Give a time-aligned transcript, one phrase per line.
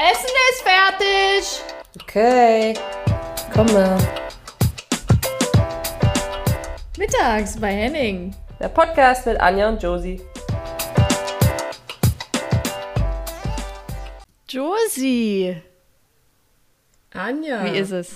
[0.00, 1.64] Essen ist fertig.
[2.00, 2.74] Okay,
[3.52, 3.98] komme.
[6.96, 8.32] Mittags bei Henning.
[8.60, 10.20] Der Podcast mit Anja und Josie.
[14.48, 15.60] Josie,
[17.10, 17.64] Anja.
[17.64, 18.14] wie ist es?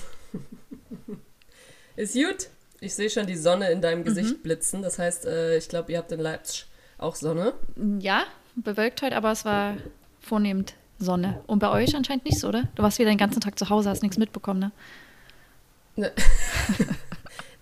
[1.97, 2.47] Ist gut.
[2.79, 4.81] Ich sehe schon die Sonne in deinem Gesicht blitzen.
[4.83, 6.65] Das heißt, äh, ich glaube, ihr habt in Leipzig
[6.97, 7.53] auch Sonne.
[7.99, 8.23] Ja,
[8.55, 9.75] bewölkt heute, aber es war
[10.21, 11.41] vornehmend Sonne.
[11.47, 12.63] Und bei euch anscheinend nicht so, oder?
[12.75, 14.71] Du warst wieder den ganzen Tag zu Hause, hast nichts mitbekommen, ne?
[15.95, 16.11] Ne.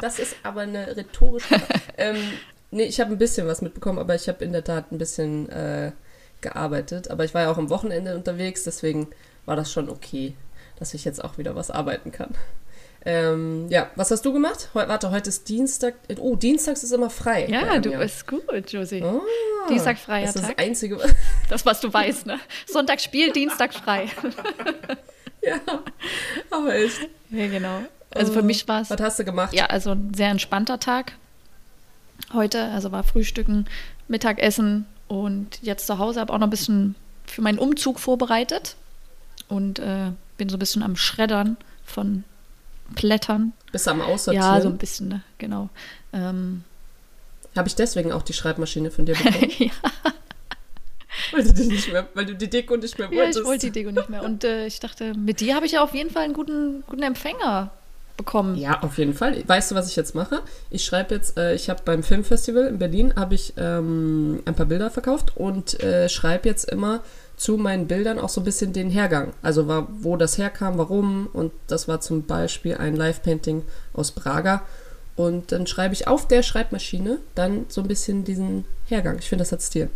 [0.02, 1.62] Das ist aber eine rhetorische.
[1.98, 2.18] ähm,
[2.72, 5.48] nee, ich habe ein bisschen was mitbekommen, aber ich habe in der Tat ein bisschen
[5.49, 5.91] äh,
[6.41, 7.12] gearbeitet.
[7.12, 9.08] Aber ich war ja auch am Wochenende unterwegs, deswegen
[9.46, 10.34] war das schon okay,
[10.80, 12.34] dass ich jetzt auch wieder was arbeiten kann.
[13.04, 14.70] Ähm, ja, was hast du gemacht?
[14.76, 15.96] Heu, warte, heute ist Dienstag.
[16.20, 17.48] Oh, Dienstags ist immer frei.
[17.48, 19.02] Ja, du bist gut, Josie.
[19.02, 19.20] Ah,
[19.70, 20.62] Dienstag freier das ist das Tag.
[20.62, 20.98] Einzige.
[21.50, 22.40] Das, was du weißt, ne?
[22.66, 24.08] Sonntag Spiel, Dienstag frei.
[25.41, 25.60] ja,
[26.49, 27.10] aber echt.
[27.29, 27.82] Ja, genau.
[28.12, 29.54] Also für mich war es Was hast du gemacht?
[29.54, 31.13] ja, also ein sehr entspannter Tag
[32.34, 32.66] heute.
[32.70, 33.66] Also war Frühstücken,
[34.07, 38.76] Mittagessen und jetzt zu Hause habe auch noch ein bisschen für meinen Umzug vorbereitet
[39.49, 42.24] und äh, bin so ein bisschen am Schreddern von
[42.96, 43.54] Blättern.
[43.72, 44.56] Bist du am Aussortieren?
[44.56, 45.22] Ja, so ein bisschen, ne?
[45.38, 45.70] genau.
[46.14, 46.64] Ähm,
[47.56, 49.52] Habe ich deswegen auch die Schreibmaschine von dir bekommen?
[49.60, 49.72] ja,
[51.32, 53.40] weil, du die nicht mehr, weil du die Deko nicht mehr ja, wolltest.
[53.40, 54.24] ich wollte die Deko nicht mehr.
[54.24, 57.04] Und äh, ich dachte, mit dir habe ich ja auf jeden Fall einen guten, guten
[57.04, 57.72] Empfänger
[58.18, 58.56] bekommen.
[58.56, 59.44] Ja, auf jeden Fall.
[59.48, 60.42] Weißt du, was ich jetzt mache?
[60.70, 64.66] Ich schreibe jetzt, äh, ich habe beim Filmfestival in Berlin habe ich ähm, ein paar
[64.68, 67.02] Bilder verkauft und äh, schreibe jetzt immer
[67.42, 69.34] zu meinen Bildern auch so ein bisschen den Hergang.
[69.42, 74.62] Also war, wo das herkam, warum und das war zum Beispiel ein Live-Painting aus Braga.
[75.16, 79.18] Und dann schreibe ich auf der Schreibmaschine dann so ein bisschen diesen Hergang.
[79.18, 79.90] Ich finde, das hat Stil.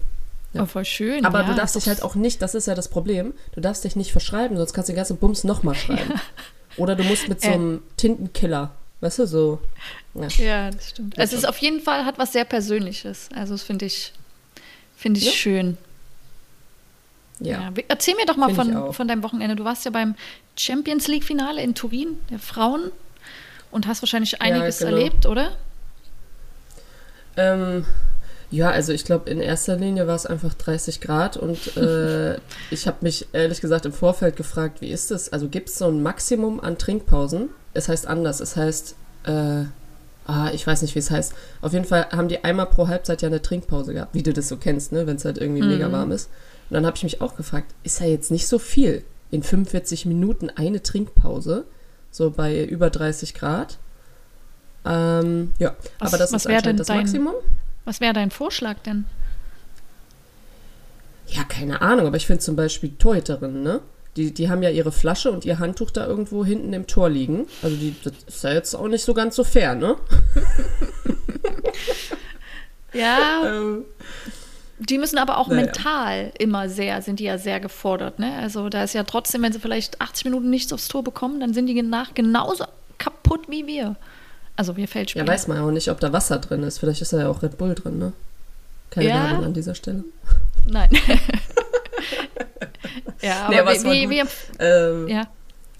[0.53, 0.63] Ja.
[0.63, 1.23] Oh, voll schön.
[1.23, 3.83] Aber ja, du darfst dich halt auch nicht, das ist ja das Problem, du darfst
[3.83, 6.13] dich nicht verschreiben, sonst kannst du den ganzen Bums nochmal schreiben.
[6.77, 7.53] Oder du musst mit so Äh.
[7.53, 9.59] einem Tintenkiller, weißt du, so.
[10.15, 10.27] Ja.
[10.37, 11.13] Ja, das stimmt.
[11.17, 13.29] Es ist auf jeden Fall, hat was sehr Persönliches.
[13.35, 14.13] Also das finde ich,
[14.97, 15.31] finde ich Ja.
[15.31, 15.77] schön.
[17.39, 17.61] Ja.
[17.61, 17.73] Ja.
[17.87, 19.55] Erzähl mir doch mal Find von, von deinem Wochenende.
[19.55, 20.15] Du warst ja beim
[20.57, 22.91] Champions League-Finale in Turin der Frauen
[23.71, 24.91] und hast wahrscheinlich einiges genau.
[24.91, 25.51] erlebt, oder?
[27.37, 27.85] Ähm,
[28.51, 32.35] ja, also ich glaube, in erster Linie war es einfach 30 Grad und äh,
[32.71, 35.31] ich habe mich ehrlich gesagt im Vorfeld gefragt, wie ist es?
[35.33, 37.49] Also gibt es so ein Maximum an Trinkpausen?
[37.73, 39.65] Es heißt anders, es heißt, äh,
[40.25, 41.33] ah, ich weiß nicht, wie es heißt.
[41.61, 44.47] Auf jeden Fall haben die einmal pro Halbzeit ja eine Trinkpause gehabt, wie du das
[44.47, 45.05] so kennst, ne?
[45.05, 46.29] wenn es halt irgendwie mega warm ist.
[46.69, 50.05] Und dann habe ich mich auch gefragt, ist ja jetzt nicht so viel in 45
[50.05, 51.65] Minuten eine Trinkpause,
[52.11, 53.77] so bei über 30 Grad.
[54.85, 57.33] Ähm, ja, Was- aber das was ist anscheinend das dein- Maximum.
[57.85, 59.05] Was wäre dein Vorschlag denn?
[61.27, 63.81] Ja, keine Ahnung, aber ich finde zum Beispiel Torhüterinnen, ne?
[64.15, 67.47] Die, die haben ja ihre Flasche und ihr Handtuch da irgendwo hinten im Tor liegen.
[67.61, 69.97] Also die, das ist ja jetzt auch nicht so ganz so fair, ne?
[72.93, 73.85] Ja, Ähm,
[74.79, 75.63] die müssen aber auch Naja.
[75.63, 78.19] mental immer sehr, sind die ja sehr gefordert.
[78.19, 78.33] Ne?
[78.41, 81.53] Also da ist ja trotzdem, wenn sie vielleicht 80 Minuten nichts aufs Tor bekommen, dann
[81.53, 82.65] sind die nach genauso
[82.97, 83.95] kaputt wie wir.
[84.57, 85.27] Also wir ja, Feldspieler.
[85.27, 86.79] weiß man ja auch nicht, ob da Wasser drin ist.
[86.79, 88.13] Vielleicht ist da ja auch Red Bull drin, ne?
[88.89, 89.29] Keine Ja.
[89.29, 90.03] Werbung an dieser Stelle.
[90.67, 90.89] Nein.
[93.21, 94.23] ja, aber, Nee, aber es war wie, wie,
[94.59, 95.27] Ähm, ja.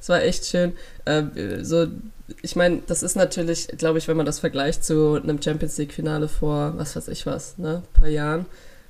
[0.01, 0.73] Es war echt schön.
[1.05, 1.23] Äh,
[1.63, 1.87] so,
[2.41, 6.27] ich meine, das ist natürlich, glaube ich, wenn man das vergleicht zu einem Champions League-Finale
[6.27, 8.45] vor, was weiß ich was, ne, ein paar Jahren,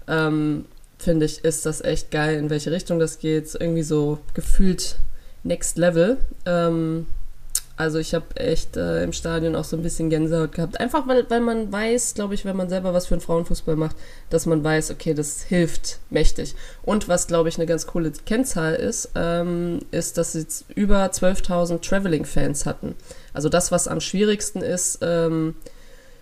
[0.07, 0.65] ähm,
[0.97, 3.55] finde ich, ist das echt geil, in welche Richtung das geht.
[3.59, 4.97] Irgendwie so gefühlt
[5.43, 6.17] Next Level.
[6.45, 7.05] Ähm,
[7.77, 10.79] also ich habe echt äh, im Stadion auch so ein bisschen Gänsehaut gehabt.
[10.79, 13.97] Einfach weil, weil man weiß, glaube ich, wenn man selber was für den Frauenfußball macht,
[14.29, 16.55] dass man weiß, okay, das hilft mächtig.
[16.83, 21.05] Und was, glaube ich, eine ganz coole Kennzahl ist, ähm, ist, dass sie jetzt über
[21.05, 22.95] 12.000 Traveling-Fans hatten.
[23.33, 25.55] Also das, was am schwierigsten ist, ähm,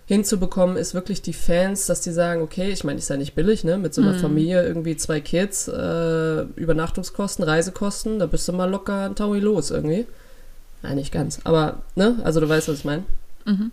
[0.06, 3.64] hinzubekommen, ist wirklich die Fans, dass die sagen, okay, ich meine, ist ja nicht billig,
[3.64, 3.78] ne?
[3.78, 9.06] Mit so einer Familie, irgendwie zwei Kids, äh, Übernachtungskosten, Reisekosten, da bist du mal locker
[9.06, 10.06] ein Taui los irgendwie.
[10.82, 12.16] Nein, nicht ganz, aber, ne?
[12.24, 13.04] Also du weißt, was ich meine.
[13.46, 13.72] Mhm.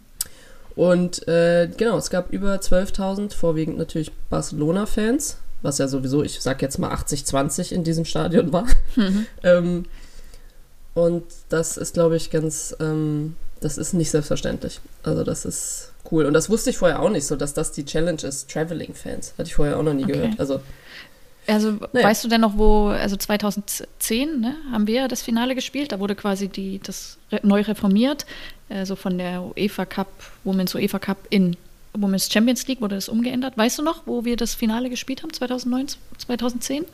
[0.75, 6.61] Und äh, genau, es gab über 12.000, vorwiegend natürlich Barcelona-Fans, was ja sowieso, ich sag
[6.61, 8.65] jetzt mal 80-20 in diesem Stadion war.
[9.43, 9.83] ähm,
[10.93, 14.79] und das ist, glaube ich, ganz, ähm, das ist nicht selbstverständlich.
[15.03, 16.25] Also das ist cool.
[16.25, 19.33] Und das wusste ich vorher auch nicht so, dass das die Challenge ist, Traveling-Fans.
[19.37, 20.13] Hatte ich vorher auch noch nie Okay.
[20.13, 20.39] gehört.
[20.39, 20.61] Also
[21.47, 22.07] Also Naja.
[22.07, 26.15] weißt du denn noch, wo, also 2010 ne, haben wir das Finale gespielt, da wurde
[26.15, 28.25] quasi die, das neu reformiert,
[28.69, 30.07] also von der UEFA Cup,
[30.43, 31.57] Women's UEFA Cup in
[31.93, 33.57] Women's Champions League wurde das umgeändert.
[33.57, 35.87] Weißt du noch, wo wir das Finale gespielt haben, 2009,
[36.19, 36.85] 2010?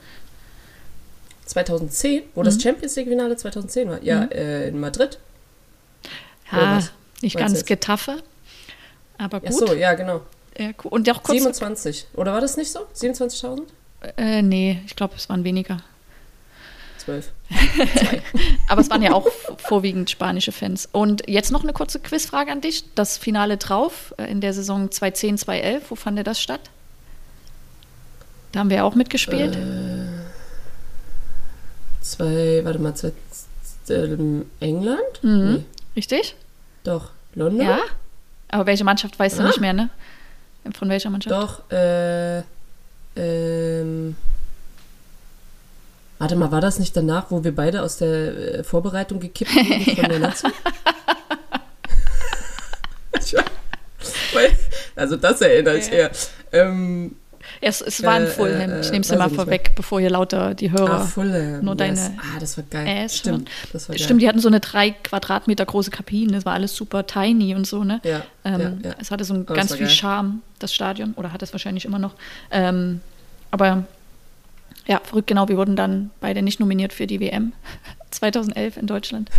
[1.46, 4.04] 2010, wo das Champions League-Finale 2010 war.
[4.04, 5.18] Ja, äh, in Madrid.
[6.52, 6.92] Ja, was?
[7.22, 7.64] nicht ganz?
[7.66, 8.18] Getafe.
[9.18, 9.68] Aber Ach gut.
[9.68, 10.22] so, ja, genau.
[10.58, 10.92] Ja, cool.
[10.92, 11.38] Und auch kurz.
[11.38, 12.08] 27.
[12.16, 12.80] Oder war das nicht so?
[12.96, 13.64] 27.000?
[14.18, 15.82] Äh, nee, ich glaube, es waren weniger.
[17.00, 17.32] 12.
[18.68, 19.28] Aber es waren ja auch
[19.58, 20.90] vorwiegend spanische Fans.
[20.92, 22.84] Und jetzt noch eine kurze Quizfrage an dich.
[22.96, 26.62] Das Finale drauf äh, in der Saison 2010, 2011, wo fand das statt?
[28.52, 29.56] Da haben wir ja auch mitgespielt.
[29.56, 29.60] Äh.
[32.02, 33.12] Zwei, warte mal, zwei,
[33.90, 35.24] ähm, England?
[35.24, 35.54] Mhm.
[35.54, 35.64] Nee,
[35.96, 36.36] Richtig?
[36.84, 37.12] doch.
[37.36, 37.68] London?
[37.68, 37.80] Ja.
[38.50, 39.48] Aber welche Mannschaft weißt du Ah.
[39.48, 39.90] nicht mehr, ne?
[40.78, 41.34] Von welcher Mannschaft?
[41.36, 42.42] Doch, äh,
[43.16, 44.16] ähm,
[46.20, 49.86] warte mal, war das nicht danach, wo wir beide aus der äh, Vorbereitung gekippt wurden
[49.96, 50.48] von der Nazi?
[54.96, 55.94] Also das erinnere ich Ja.
[55.94, 56.12] eher.
[56.52, 57.16] Ähm,
[57.62, 58.70] Es, es war in Äh, Fulham.
[58.72, 61.02] äh, ich nehme es immer vorweg, bevor hier lauter die Hörer.
[61.02, 61.64] ah, Fulham.
[61.64, 62.12] nur deine yes.
[62.18, 63.04] Ah, das war geil.
[63.06, 64.04] Ass Stimmt, das war geil.
[64.04, 66.34] Stimmt, die hatten so eine drei Quadratmeter große Kabine.
[66.34, 68.00] Das war alles super tiny und so, ne?
[68.04, 68.96] Ja, Ähm, ja, ja.
[69.00, 69.96] Es hatte so ein ganz viel geil.
[69.96, 71.14] Charme, das Stadion.
[71.16, 72.14] Oder hat es wahrscheinlich immer noch.
[72.52, 73.02] Ähm,
[73.52, 73.84] aber
[74.88, 75.48] ja, verrückt genau.
[75.50, 77.54] Wir wurden dann beide nicht nominiert für die WM
[78.12, 79.30] 2011 in Deutschland.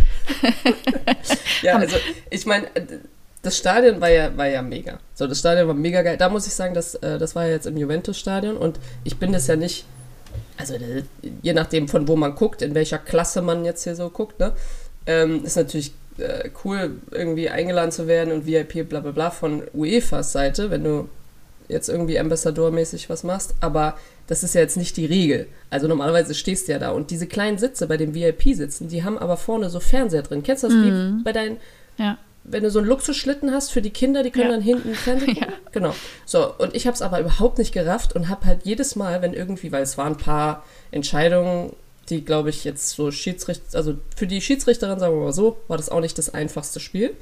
[1.61, 1.97] Ja, also
[2.29, 2.81] ich meine, äh,
[3.41, 4.99] das Stadion war ja, war ja mega.
[5.13, 6.17] So, das Stadion war mega geil.
[6.17, 9.31] Da muss ich sagen, das, äh, das war ja jetzt im Juventus-Stadion und ich bin
[9.31, 9.85] das ja nicht,
[10.57, 11.03] also äh,
[11.41, 14.51] je nachdem von wo man guckt, in welcher Klasse man jetzt hier so guckt, ne,
[15.05, 19.63] ähm, ist natürlich äh, cool, irgendwie eingeladen zu werden und VIP bla bla bla von
[19.73, 21.07] UEFAs Seite, wenn du
[21.69, 23.97] jetzt irgendwie Ambassador-mäßig was machst, aber
[24.27, 25.47] das ist ja jetzt nicht die Regel.
[25.69, 29.17] Also normalerweise stehst du ja da und diese kleinen Sitze bei den VIP-Sitzen, die haben
[29.17, 30.43] aber vorne so Fernseher drin.
[30.43, 31.57] Kennst du das wie bei deinen
[31.97, 32.17] Ja.
[32.51, 34.55] Wenn du so einen Luxusschlitten hast für die Kinder, die können Ja.
[34.55, 35.53] dann hinten Fernsehen gucken.
[35.71, 35.95] Genau.
[36.25, 39.33] So, und ich habe es aber überhaupt nicht gerafft und habe halt jedes Mal, wenn
[39.33, 41.73] irgendwie, weil es waren ein paar Entscheidungen,
[42.09, 45.77] die, glaube ich, jetzt so Schiedsrichter, also für die Schiedsrichterin, sagen wir mal so, war
[45.77, 47.15] das auch nicht das einfachste Spiel.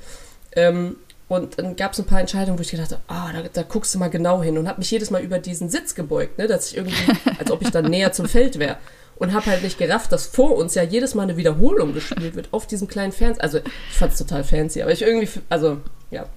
[0.56, 0.96] Ähm,
[1.28, 3.94] und dann gab es ein paar Entscheidungen, wo ich gedacht habe, ah, da, da guckst
[3.94, 6.72] du mal genau hin und habe mich jedes Mal über diesen Sitz gebeugt, ne, dass
[6.72, 6.96] ich irgendwie,
[7.40, 8.78] als ob ich dann näher zum Feld wäre.
[9.20, 12.50] Und habe halt nicht gerafft, dass vor uns ja jedes Mal eine Wiederholung gespielt wird
[12.52, 13.44] auf diesem kleinen Fernseher.
[13.44, 15.78] Also ich fand es total fancy, aber ich irgendwie, also
[16.12, 16.28] ja,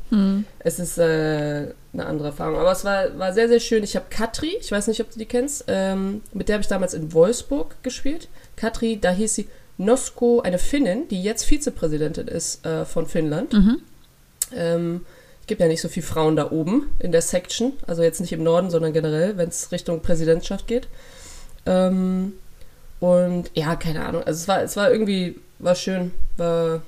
[0.60, 2.56] es ist äh, eine andere Erfahrung.
[2.56, 3.84] Aber es war, war sehr, sehr schön.
[3.84, 6.68] Ich habe Katri, ich weiß nicht, ob du die kennst, ähm, mit der habe ich
[6.68, 8.28] damals in Wolfsburg gespielt.
[8.56, 9.48] Katri, da hieß sie
[9.78, 13.52] Nosko, eine Finnin, die jetzt Vizepräsidentin ist äh, von Finnland.
[14.54, 15.06] Ähm,
[15.40, 18.32] es gibt ja nicht so viele Frauen da oben in der Section, also jetzt nicht
[18.32, 20.88] im Norden, sondern generell, wenn es Richtung Präsidentschaft geht.
[21.66, 22.34] Ähm,
[23.00, 24.22] und ja, keine Ahnung.
[24.24, 26.82] Also es war, es war irgendwie, war schön, war,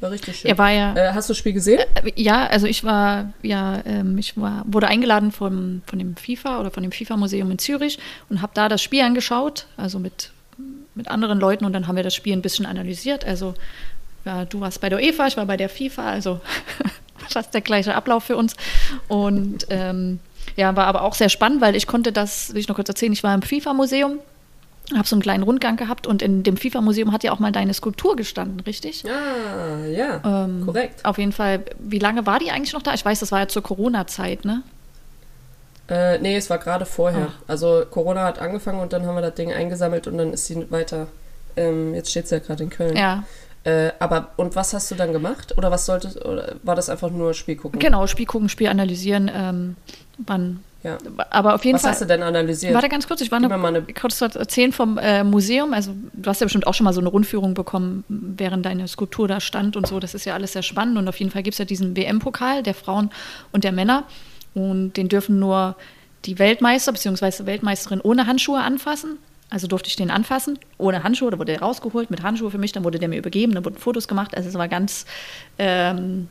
[0.00, 0.50] war richtig schön.
[0.50, 0.94] Er war ja.
[0.94, 1.80] äh, hast du das Spiel gesehen?
[2.02, 6.60] Äh, Ja, also ich war, ja, ähm, ich war, wurde eingeladen vom, von dem FIFA
[6.60, 7.98] oder von dem FIFA-Museum in Zürich
[8.28, 10.30] und habe da das Spiel angeschaut, also mit,
[10.94, 13.24] mit anderen Leuten und dann haben wir das Spiel ein bisschen analysiert.
[13.24, 13.54] Also
[14.24, 16.40] ja, du warst bei der UEFA, ich war bei der FIFA, also
[17.28, 18.54] fast der gleiche Ablauf für uns.
[19.08, 20.20] Und ähm,
[20.56, 23.12] ja, war aber auch sehr spannend, weil ich konnte das, will ich noch kurz erzählen,
[23.12, 24.18] ich war im FIFA-Museum,
[24.98, 27.74] habe so einen kleinen Rundgang gehabt und in dem FIFA-Museum hat ja auch mal deine
[27.74, 29.04] Skulptur gestanden, richtig?
[29.06, 31.04] Ah, ja, Ähm, korrekt.
[31.04, 31.64] Auf jeden Fall.
[31.78, 32.94] Wie lange war die eigentlich noch da?
[32.94, 34.62] Ich weiß, das war ja zur Corona-Zeit, ne?
[35.88, 37.28] Äh, nee, es war gerade vorher.
[37.28, 37.42] Ah.
[37.48, 40.70] Also Corona hat angefangen und dann haben wir das Ding eingesammelt und dann ist sie
[40.70, 41.08] weiter.
[41.56, 42.96] Ähm, jetzt steht sie ja gerade in Köln.
[42.96, 43.24] Ja,
[43.64, 45.58] Äh, aber und was hast du dann gemacht?
[45.58, 47.78] Oder was solltest oder war das einfach nur Spiel gucken?
[47.78, 48.06] genau.
[48.06, 49.30] Spiel gucken, Spiel analysieren.
[49.34, 49.76] Ähm,
[50.18, 50.62] wann.
[50.82, 50.96] Ja.
[51.28, 51.90] Aber auf jeden Was Fall.
[51.92, 52.72] hast du denn analysiert?
[52.72, 55.74] Warte ganz kurz, ich war mir mal eine- kurz was erzählen vom äh, Museum.
[55.74, 59.28] Also du hast ja bestimmt auch schon mal so eine Rundführung bekommen, während deine Skulptur
[59.28, 60.00] da stand und so.
[60.00, 60.96] Das ist ja alles sehr spannend.
[60.96, 63.10] Und auf jeden Fall gibt es ja diesen WM-Pokal der Frauen
[63.52, 64.04] und der Männer.
[64.54, 65.76] Und den dürfen nur
[66.24, 67.44] die Weltmeister bzw.
[67.46, 69.18] Weltmeisterin ohne Handschuhe anfassen.
[69.50, 71.30] Also durfte ich den anfassen, ohne Handschuhe.
[71.30, 72.72] Da wurde der rausgeholt mit Handschuhe für mich.
[72.72, 74.34] Dann wurde der mir übergeben, dann wurden Fotos gemacht.
[74.36, 75.04] Also es war ganz,
[75.58, 76.28] ähm,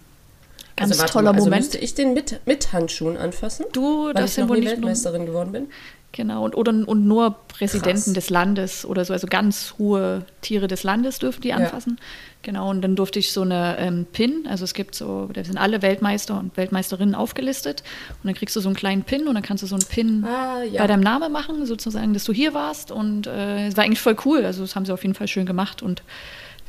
[0.79, 1.61] ganz also, warte toller also Moment.
[1.61, 3.65] müsste ich den mit, mit Handschuhen anfassen?
[3.73, 5.67] Du, das ich sind noch wohl nicht Weltmeisterin geworden bin?
[6.11, 8.13] Genau, und, oder, und nur Präsidenten Krass.
[8.13, 11.99] des Landes oder so, also ganz hohe Tiere des Landes dürfen die anfassen.
[12.41, 15.57] Genau, und dann durfte ich so eine ähm, Pin, also es gibt so, da sind
[15.57, 17.83] alle Weltmeister und Weltmeisterinnen aufgelistet
[18.23, 20.23] und dann kriegst du so einen kleinen Pin und dann kannst du so einen Pin
[20.25, 20.81] Ah, ja.
[20.81, 24.15] bei deinem Namen machen, sozusagen, dass du hier warst und äh, es war eigentlich voll
[24.25, 26.01] cool, also das haben sie auf jeden Fall schön gemacht und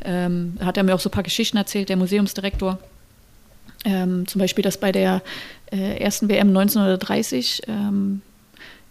[0.05, 2.79] ähm, hat er mir auch so ein paar Geschichten erzählt, der Museumsdirektor.
[3.84, 5.22] Ähm, zum Beispiel, dass bei der
[5.72, 8.20] äh, ersten WM 1930 ähm,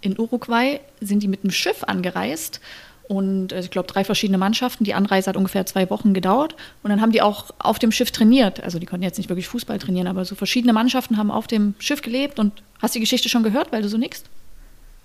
[0.01, 2.59] in Uruguay sind die mit einem Schiff angereist
[3.07, 4.83] und äh, ich glaube drei verschiedene Mannschaften.
[4.85, 8.11] Die Anreise hat ungefähr zwei Wochen gedauert und dann haben die auch auf dem Schiff
[8.11, 8.63] trainiert.
[8.63, 11.75] Also die konnten jetzt nicht wirklich Fußball trainieren, aber so verschiedene Mannschaften haben auf dem
[11.79, 14.25] Schiff gelebt und hast die Geschichte schon gehört, weil du so nickst?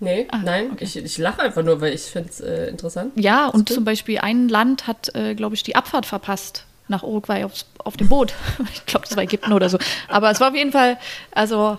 [0.01, 0.85] Nee, Ah, nein, okay.
[0.85, 3.13] ich, ich lache einfach nur, weil ich finde es äh, interessant.
[3.17, 7.45] Ja, und zum Beispiel ein Land hat, äh, glaube ich, die Abfahrt verpasst nach Uruguay
[7.45, 8.35] aufs, auf dem Boot.
[8.73, 9.79] Ich glaube, das war Ägypten oder so.
[10.09, 10.99] Aber es war auf jeden Fall,
[11.33, 11.79] also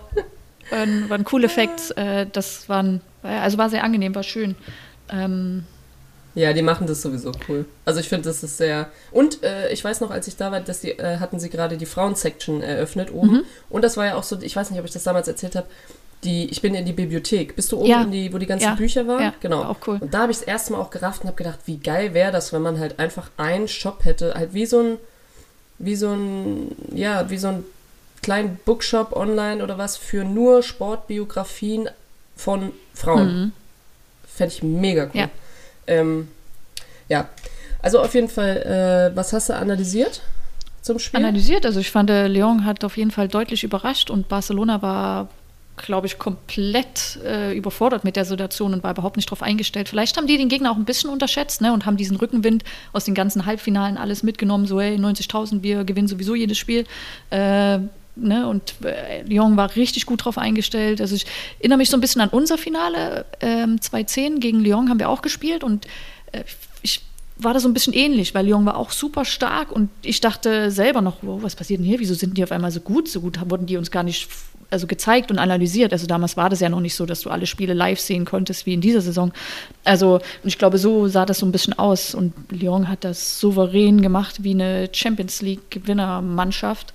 [0.70, 1.92] waren, waren coole Facts.
[1.92, 4.56] Äh, das waren, also war sehr angenehm, war schön.
[5.10, 5.64] Ähm,
[6.34, 7.66] Ja, die machen das sowieso cool.
[7.86, 8.90] Also ich finde, das ist sehr.
[9.12, 11.78] Und äh, ich weiß noch, als ich da war, dass die, äh, hatten sie gerade
[11.78, 13.32] die Frauen-Section eröffnet oben.
[13.32, 13.44] Mhm.
[13.70, 15.68] Und das war ja auch so, ich weiß nicht, ob ich das damals erzählt habe.
[16.26, 17.56] Die, ich bin in die Bibliothek.
[17.56, 18.02] Bist du oben Ja.
[18.02, 18.76] in die, wo die ganzen Ja.
[18.76, 19.22] Bücher waren?
[19.22, 19.64] Ja, genau.
[19.64, 19.98] auch cool.
[20.02, 22.32] Und da habe ich das erste Mal auch gerafft und habe gedacht, wie geil wäre
[22.32, 24.98] das, wenn man halt einfach einen Shop hätte, halt wie so ein,
[25.78, 27.64] wie so ein, ja, wie so ein
[28.22, 31.90] kleinen Bookshop online oder was für nur Sportbiografien
[32.36, 33.28] von Frauen.
[33.42, 33.52] mhm.
[34.28, 35.12] Fände ich mega cool.
[35.14, 35.30] Ja.
[35.88, 36.28] Ähm,
[37.08, 37.30] ja,
[37.82, 40.22] also auf jeden Fall, äh, was hast du analysiert
[40.82, 41.20] zum Spiel?
[41.20, 41.66] analysiert.
[41.66, 45.30] Also ich fand, äh, Lyon hat auf jeden Fall deutlich überrascht und Barcelona war,
[45.78, 49.90] glaube ich, komplett äh, überfordert mit der Situation und war überhaupt nicht darauf eingestellt.
[49.90, 52.64] Vielleicht haben die den Gegner auch ein bisschen unterschätzt ne, und haben diesen Rückenwind
[52.94, 54.66] aus den ganzen Halbfinalen alles mitgenommen.
[54.66, 56.86] So, hey, 90.000, wir gewinnen sowieso jedes Spiel.
[57.30, 57.80] Äh,
[58.18, 61.02] Ne, und äh, Lyon war richtig gut drauf eingestellt.
[61.02, 61.26] Also ich
[61.60, 63.26] erinnere mich so ein bisschen an unser Finale.
[63.42, 65.86] Ähm, 2010 gegen Lyon haben wir auch gespielt und
[66.32, 66.46] äh,
[66.82, 67.02] ich
[67.38, 70.72] war da so ein bisschen ähnlich, weil Lyon war auch super stark und ich dachte
[70.72, 72.00] selber noch, wow, was passiert denn hier?
[72.00, 73.08] Wieso sind die auf einmal so gut?
[73.10, 74.30] So gut wurden die uns gar nicht
[74.72, 75.92] also gezeigt und analysiert.
[75.94, 78.66] Also damals war das ja noch nicht so, dass du alle Spiele live sehen konntest
[78.66, 79.32] wie in dieser Saison.
[79.84, 83.40] Also und ich glaube, so sah das so ein bisschen aus und Lyon hat das
[83.40, 86.94] souverän gemacht wie eine Champions League Gewinnermannschaft.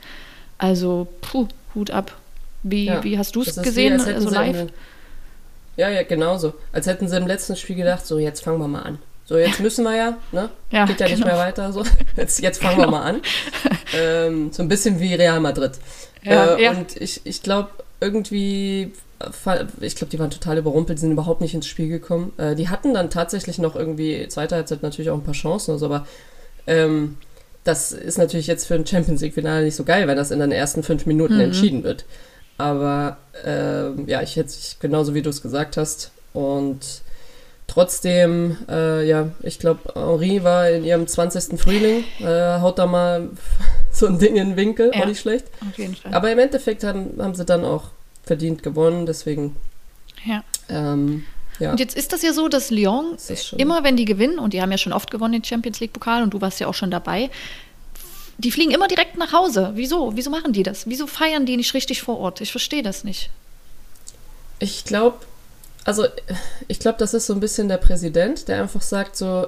[0.58, 2.16] Also puh, Hut ab.
[2.62, 4.60] Wie, Ja, wie hast du Das es gesehen, hätten also sie live?
[4.62, 4.68] im-
[5.76, 6.54] Ja, ja, genauso.
[6.72, 8.98] Als hätten sie im letzten Spiel gedacht, so jetzt fangen wir mal an.
[9.30, 10.50] So, jetzt müssen wir ja, ne?
[10.72, 11.28] Ja, Geht ja nicht genau.
[11.28, 11.72] mehr weiter.
[11.72, 11.84] So.
[12.16, 13.20] Jetzt, jetzt fangen wir mal an.
[13.96, 15.70] Ähm, so ein bisschen wie Real Madrid.
[16.24, 16.70] Ja, äh, ja.
[16.72, 17.70] Und ich, ich glaube,
[18.00, 22.32] irgendwie, äh, ich glaube, die waren total überrumpelt, sind überhaupt nicht ins Spiel gekommen.
[22.38, 25.86] Äh, die hatten dann tatsächlich noch irgendwie, zweite Halbzeit natürlich auch ein paar Chancen, also,
[25.86, 26.08] aber
[26.66, 27.16] ähm,
[27.62, 30.50] das ist natürlich jetzt für ein Champions League-Finale nicht so geil, wenn das in den
[30.50, 31.40] ersten fünf Minuten Mhm.
[31.40, 32.04] entschieden wird.
[32.58, 36.10] Aber ähm, ja, ich hätte es genauso wie du es gesagt hast.
[36.32, 36.80] Und
[37.70, 41.58] trotzdem, äh, ja, ich glaube, Henri war in ihrem 20.
[41.60, 43.30] Frühling, äh, haut da mal
[43.92, 45.02] so ein Ding in den Winkel, Ja.
[45.02, 45.46] auch nicht schlecht.
[45.68, 46.12] Auf jeden Fall.
[46.12, 47.84] Aber im Endeffekt haben, haben sie dann auch
[48.24, 49.56] verdient gewonnen, deswegen,
[50.24, 50.42] ja.
[50.68, 51.24] ähm,
[51.58, 53.16] ja, Und jetzt ist das ja so, dass Lyon
[53.56, 56.30] immer, wenn die gewinnen, und die haben ja schon oft gewonnen den Champions League-Pokal und
[56.34, 57.30] du warst ja auch schon dabei,
[58.38, 59.72] die fliegen immer direkt nach Hause.
[59.74, 60.16] Wieso?
[60.16, 60.88] Wieso machen die das?
[60.88, 62.40] Wieso feiern die nicht richtig vor Ort?
[62.40, 63.28] Ich verstehe das nicht.
[64.58, 65.18] Ich glaube,
[65.84, 66.04] also
[66.68, 69.46] ich glaube, das ist so ein bisschen der Präsident, der einfach sagt so,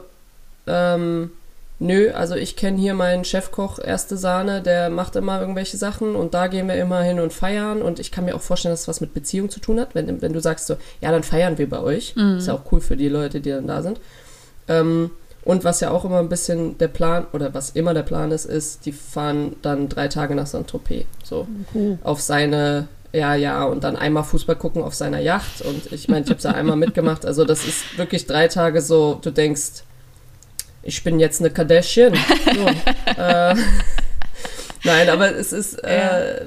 [0.67, 1.31] ähm,
[1.79, 6.35] nö, also ich kenne hier meinen Chefkoch Erste Sahne, der macht immer irgendwelche Sachen und
[6.35, 8.89] da gehen wir immer hin und feiern und ich kann mir auch vorstellen, dass es
[8.89, 11.69] was mit Beziehung zu tun hat, wenn, wenn du sagst so, ja, dann feiern wir
[11.69, 12.15] bei euch.
[12.39, 14.01] Ist ja auch cool für die Leute, die dann da sind.
[14.69, 15.11] Ähm,
[15.45, 18.45] und was ja auch immer ein bisschen der Plan, oder was immer der Plan ist,
[18.45, 21.05] ist, die fahren dann drei Tage nach Saint-Tropez.
[21.25, 21.49] So
[22.05, 25.61] auf seine, ja, ja, und dann einmal Fußball gucken auf seiner Yacht.
[25.62, 27.26] Und ich meine, ich habe es ja einmal mitgemacht.
[27.26, 29.85] Also das ist wirklich drei Tage so, du denkst,
[30.83, 32.14] ich bin jetzt eine Kardashian.
[32.14, 32.66] So,
[33.21, 33.54] äh,
[34.85, 36.47] nein, aber es ist, äh,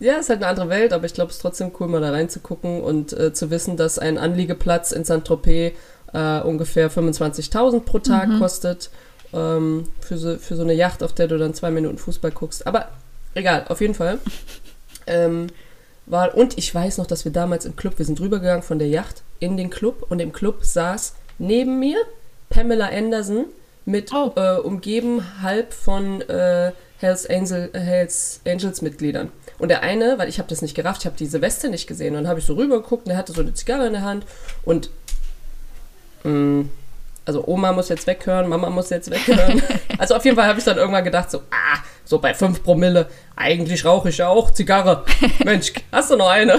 [0.00, 2.00] ja, es ist halt eine andere Welt, aber ich glaube, es ist trotzdem cool, mal
[2.00, 5.74] da reinzugucken und äh, zu wissen, dass ein Anliegeplatz in Saint-Tropez
[6.12, 8.90] äh, ungefähr 25.000 pro Tag kostet.
[9.34, 12.66] Ähm, für, so, für so eine Yacht, auf der du dann zwei Minuten Fußball guckst.
[12.66, 12.88] Aber
[13.34, 14.18] egal, auf jeden Fall.
[15.06, 15.48] Ähm,
[16.06, 18.88] war, und ich weiß noch, dass wir damals im Club, wir sind rübergegangen von der
[18.88, 21.98] Yacht in den Club und im Club saß neben mir
[22.50, 23.46] Pamela Anderson
[23.84, 24.32] mit Oh.
[24.36, 29.32] äh, umgeben halb von äh, Hells, Angel, äh, Hells Angels Mitgliedern.
[29.58, 32.14] Und der eine, weil ich habe das nicht gerafft, ich habe diese Weste nicht gesehen.
[32.14, 34.24] Und dann habe ich so rübergeguckt und der hatte so eine Zigarre in der Hand
[34.64, 34.90] und
[36.24, 36.66] mh,
[37.24, 39.62] also Oma muss jetzt weghören, Mama muss jetzt weghören.
[39.98, 41.78] also auf jeden Fall habe ich dann irgendwann gedacht, so, ah,
[42.12, 45.04] so bei 5 Promille, eigentlich rauche ich ja auch Zigarre.
[45.44, 46.56] Mensch, hast du noch eine?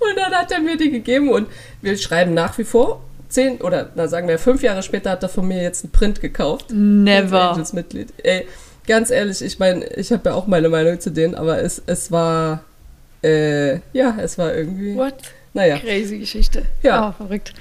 [0.00, 1.46] und dann hat er mir die gegeben und
[1.82, 3.02] wir schreiben nach wie vor.
[3.28, 6.20] Zehn oder na sagen wir fünf Jahre später hat er von mir jetzt einen Print
[6.20, 6.66] gekauft.
[6.70, 7.50] Never.
[7.52, 8.08] Angels Mitglied.
[8.24, 8.46] Ey,
[8.88, 12.10] ganz ehrlich, ich meine, ich habe ja auch meine Meinung zu denen, aber es, es
[12.10, 12.64] war,
[13.22, 15.14] äh, ja, es war irgendwie, What?
[15.52, 15.78] naja.
[15.78, 16.62] Crazy Geschichte.
[16.82, 17.10] Ja.
[17.10, 17.52] Oh, verrückt.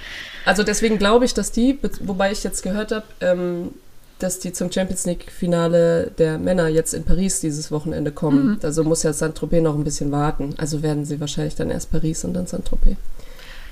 [0.45, 3.71] Also deswegen glaube ich, dass die, be- wobei ich jetzt gehört habe, ähm,
[4.19, 8.59] dass die zum Champions League-Finale der Männer jetzt in Paris dieses Wochenende kommen.
[8.63, 10.53] Also muss ja Saint-Tropez noch ein bisschen warten.
[10.57, 12.97] Also werden sie wahrscheinlich dann erst Paris und dann Saint-Tropez.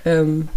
[0.06, 0.50] Ähm,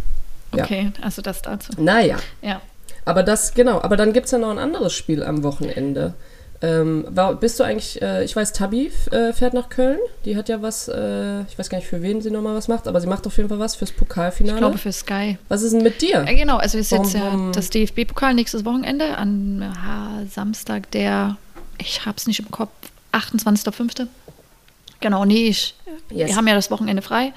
[0.55, 0.65] Ja.
[0.65, 1.71] Okay, also das dazu.
[1.79, 2.61] naja, Ja.
[3.05, 6.15] aber das, genau, aber dann gibt es ja noch ein anderes Spiel am Wochenende.
[6.63, 9.99] Ähm, war, bist du eigentlich, äh, ich weiß, Tabi äh, fährt nach Köln.
[10.27, 12.87] Die hat ja was, äh, ich weiß gar nicht, für wen sie nochmal was macht,
[12.87, 14.57] aber sie macht auf jeden Fall was fürs Pokalfinale.
[14.57, 15.39] Ich glaube für Sky.
[15.49, 16.25] Was ist denn mit dir?
[16.27, 21.39] Ja, genau, also ist jetzt ja das DFB-Pokal nächstes Wochenende an ah, Samstag, der,
[21.79, 22.71] ich hab's nicht im Kopf,
[23.13, 24.07] 28.05.
[25.01, 25.75] Genau, nee, ich,
[26.11, 26.29] Yes.
[26.29, 27.33] wir haben ja das Wochenende frei,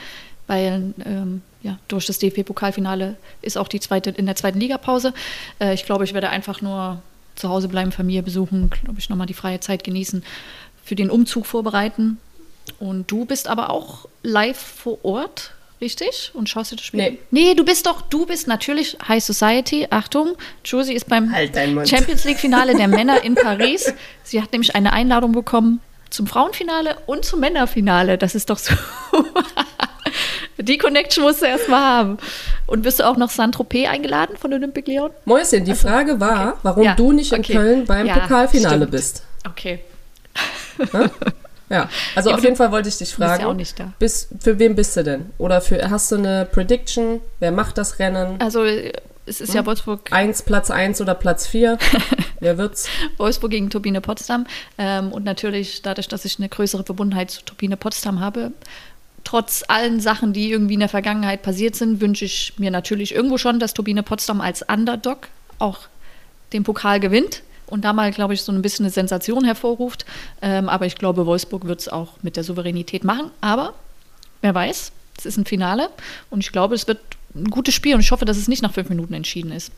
[0.48, 5.14] weil ähm, ja, durch das DFB-Pokalfinale ist auch die zweite, in der zweiten Ligapause.
[5.60, 7.02] Äh, ich glaube, ich werde einfach nur
[7.36, 10.24] zu Hause bleiben, Familie besuchen, glaube ich, nochmal die freie Zeit genießen,
[10.84, 12.18] für den Umzug vorbereiten.
[12.80, 16.32] Und du bist aber auch live vor Ort, richtig?
[16.34, 17.20] Und schaust dir das Spiel Nee.
[17.32, 19.88] Nee, du bist doch, du bist natürlich High Society.
[19.90, 21.56] Achtung, Josie ist beim Halt.
[21.88, 23.94] Champions League-Finale der Männer in Paris.
[24.24, 28.18] Sie hat nämlich eine Einladung bekommen zum Frauenfinale und zum Männerfinale.
[28.18, 28.74] Das ist doch so.
[30.58, 32.18] Die Connection musst du erst mal haben.
[32.68, 35.10] Und bist du auch noch Saint-Tropez eingeladen von Olympique Lyon?
[35.26, 37.54] Mäuschen, die Frage war, warum Ja, du nicht in okay.
[37.54, 38.92] Köln beim Ja, Pokalfinale stimmt.
[38.92, 39.24] bist.
[39.50, 39.80] Okay.
[41.70, 43.46] Ja, also Ja, auf aber jeden Fall wollte ich dich bist ja fragen.
[43.46, 43.94] auch nicht da.
[44.00, 45.32] Bis, für wen bist du denn?
[45.38, 47.22] Oder für, hast du eine Prediction?
[47.40, 48.40] Wer macht das Rennen?
[48.40, 48.64] Also,
[49.26, 51.78] es ist ja Wolfsburg, Eins, Platz eins oder Platz vier?
[52.42, 52.88] Wer wird's?
[53.18, 54.46] Wolfsburg gegen Turbine Potsdam.
[54.78, 58.52] Ähm, und natürlich, dadurch, dass ich eine größere Verbundenheit zu Turbine Potsdam habe,
[59.34, 63.40] trotz allen Sachen, die irgendwie in der Vergangenheit passiert sind, wünsche ich mir natürlich irgendwo
[63.40, 65.88] schon, dass Turbine Potsdam als Underdog auch
[66.54, 70.06] den Pokal gewinnt und da mal, glaube ich, so ein bisschen eine Sensation hervorruft.
[70.44, 73.32] Ähm, aber ich glaube, Wolfsburg wird es auch mit der Souveränität machen.
[73.42, 73.74] Aber
[74.42, 75.90] wer weiß, es ist ein Finale
[76.30, 77.00] und ich glaube, es wird
[77.34, 79.72] ein gutes Spiel und ich hoffe, dass es nicht nach fünf Minuten entschieden ist.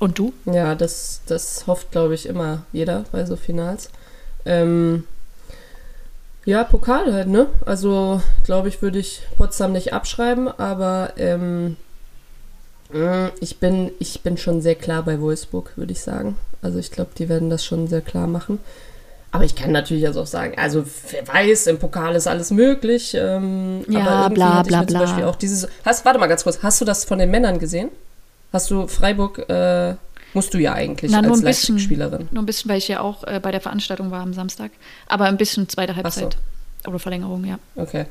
[0.00, 0.32] Und du?
[0.46, 3.90] Ja, das, das hofft, glaube ich, immer jeder bei so Finals.
[4.44, 5.04] Ähm,
[6.44, 7.46] ja, Pokal halt, ne?
[7.64, 11.76] Also, glaube ich, würde ich Potsdam nicht abschreiben, aber ähm,
[12.92, 16.36] mh, ich, bin, ich bin schon sehr klar bei Wolfsburg, würde ich sagen.
[16.62, 18.58] Also, ich glaube, die werden das schon sehr klar machen.
[19.32, 23.14] Aber ich kann natürlich also auch sagen, also wer weiß, im Pokal ist alles möglich.
[23.18, 25.00] Ähm, Ja, aber irgendwie bla, bla, mir zum bla.
[25.00, 25.66] Beispiel auch dieses.
[25.84, 27.88] Hast, warte mal ganz kurz, hast du das von den Männern gesehen?
[28.52, 29.94] Hast du Freiburg, äh,
[30.34, 31.76] musst du ja eigentlich Na, nur als ein bisschen.
[31.76, 32.28] Leistungsspielerin.
[32.30, 34.70] Nur ein bisschen, weil ich ja auch äh, bei der Veranstaltung war am Samstag.
[35.06, 36.02] Aber ein bisschen zweite Ach so.
[36.22, 36.36] Halbzeit.
[36.86, 37.58] Oder Verlängerung, ja.
[37.76, 38.06] Okay.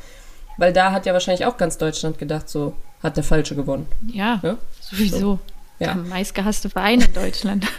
[0.58, 3.88] Weil da hat ja wahrscheinlich auch ganz Deutschland gedacht, so hat der Falsche gewonnen.
[4.08, 4.58] Ja, Ja?
[4.82, 5.40] sowieso.
[5.80, 5.94] Ja.
[5.94, 7.66] Der meistgehasste Verein in Deutschland.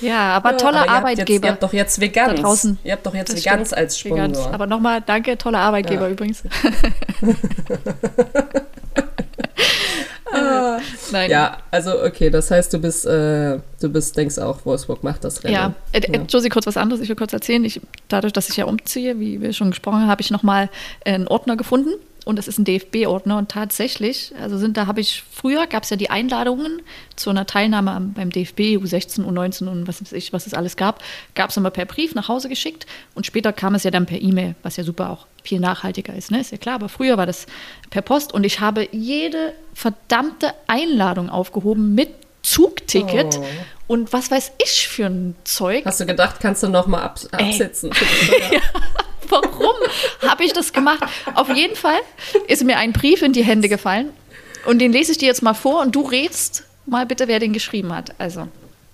[0.00, 1.32] ja, aber toller Aber ihr habt Arbeitgeber.
[1.32, 2.36] Jetzt, ihr habt doch jetzt Veganz.
[2.36, 2.78] Da draußen.
[2.84, 3.78] Ihr habt doch jetzt Das Veganz stimmt.
[3.80, 3.98] als.
[3.98, 4.52] Sponsor.
[4.52, 6.10] Aber nochmal, danke, toller Arbeitgeber Ja.
[6.12, 6.42] übrigens.
[11.12, 11.30] Nein.
[11.30, 15.44] ja, also okay, das heißt, du bist, äh, du bist, denkst auch, Wolfsburg macht das
[15.44, 15.54] Rennen.
[15.54, 17.02] Ja, äh, äh, Josie, kurz was anderes.
[17.02, 17.64] Ich will kurz erzählen.
[17.64, 20.68] Ich, dadurch, dass ich ja umziehe, wie wir schon gesprochen haben, habe ich nochmal
[21.04, 21.90] einen Ordner gefunden.
[22.24, 23.38] Und das ist ein DFB-Ordner.
[23.38, 26.82] Und tatsächlich, also sind da habe ich, früher gab es ja die Einladungen
[27.16, 31.02] zu einer Teilnahme beim DFB, U16, U19 und was weiß ich, was es alles gab,
[31.34, 32.86] gab es immer per Brief nach Hause geschickt.
[33.14, 36.30] Und später kam es ja dann per E-Mail, was ja super auch viel nachhaltiger ist,
[36.30, 36.40] ne?
[36.40, 36.76] Ist ja klar.
[36.76, 37.46] Aber früher war das
[37.90, 38.32] per Post.
[38.32, 42.10] Und ich habe jede verdammte Einladung aufgehoben mit
[42.42, 43.44] Zugticket Oh.
[43.88, 45.84] und was weiß ich für ein Zeug.
[45.84, 47.90] Hast du gedacht, kannst du noch mal ab, absitzen?
[48.52, 48.60] Ja.
[49.28, 49.74] Warum
[50.28, 51.02] habe ich das gemacht?
[51.34, 51.98] Auf jeden Fall
[52.48, 54.10] ist mir ein Brief in die Hände gefallen
[54.66, 57.52] und den lese ich dir jetzt mal vor und du rätst mal bitte, wer den
[57.52, 58.14] geschrieben hat.
[58.18, 58.48] Also,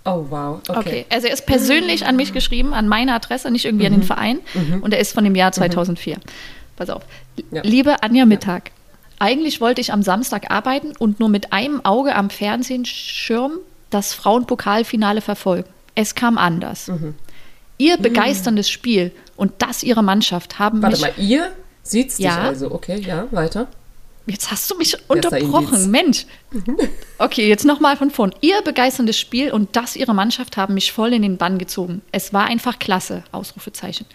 [0.05, 0.61] Oh, wow.
[0.69, 0.79] Okay.
[0.79, 1.07] okay.
[1.11, 4.39] Also, er ist persönlich an mich geschrieben, an meine Adresse, nicht irgendwie an den Verein
[4.81, 6.17] und er ist von dem Jahr 2004.
[6.77, 7.03] Pass auf.
[7.51, 7.61] Ja.
[7.63, 8.71] Liebe Anja Mittag,
[9.19, 13.59] eigentlich wollte ich am Samstag arbeiten und nur mit einem Auge am Fernsehschirm
[13.91, 15.69] das Frauenpokalfinale verfolgen.
[15.95, 16.91] Es kam anders.
[17.79, 21.53] Ihr begeisterndes Spiel und das ihrer Mannschaft haben Warte mich mal, ihr
[21.83, 22.43] sieht's dich Ja.
[22.43, 22.71] also.
[22.71, 23.69] Okay, ja, weiter.
[24.27, 26.27] Jetzt hast du mich unterbrochen, Mensch.
[27.17, 28.35] Okay, jetzt nochmal von vorn.
[28.43, 32.03] Ihr begeisterndes Spiel und das ihrer Mannschaft haben mich voll in den Bann gezogen.
[32.13, 34.07] Es war einfach klasse, Ausrufezeichen.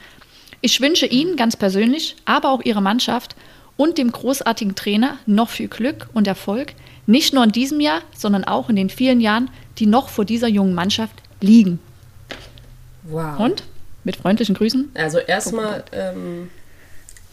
[0.61, 3.35] Ich wünsche Ihnen ganz persönlich, aber auch Ihrer Mannschaft
[3.77, 6.73] und dem großartigen Trainer noch viel Glück und Erfolg,
[7.05, 10.47] nicht nur in diesem Jahr, sondern auch in den vielen Jahren, die noch vor dieser
[10.47, 11.79] jungen Mannschaft liegen.
[13.03, 13.39] Wow.
[13.39, 13.63] Und
[14.03, 14.91] mit freundlichen Grüßen.
[14.93, 16.49] Also erstmal, ähm,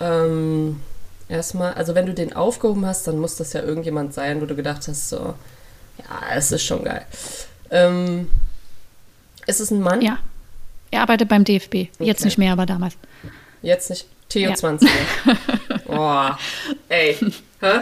[0.01, 0.81] ähm,
[1.29, 4.55] erstmal, also wenn du den aufgehoben hast, dann muss das ja irgendjemand sein, wo du
[4.57, 5.35] gedacht hast, so,
[5.99, 7.05] ja, es ist schon geil.
[7.71, 8.29] Ähm,
[9.47, 10.01] ist es ein Mann?
[10.01, 10.19] Ja,
[10.91, 11.75] er arbeitet beim DFB.
[11.99, 12.25] Jetzt Okay.
[12.25, 12.97] nicht mehr, aber damals.
[13.63, 14.07] Jetzt nicht.
[14.29, 14.55] Theo Ja.
[14.57, 14.89] 20.
[16.01, 16.31] oh,
[16.89, 17.17] ey.
[17.61, 17.81] Hä?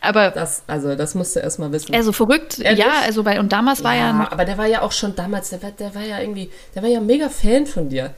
[0.00, 1.94] Aber Das, also, das musst du erstmal wissen.
[1.94, 2.80] Also verrückt, Ehrlich?
[2.84, 5.50] ja, also weil, und damals war ja, noch, aber der war ja auch schon damals,
[5.50, 8.14] der war, der war ja irgendwie, der war ja mega Fan von dir.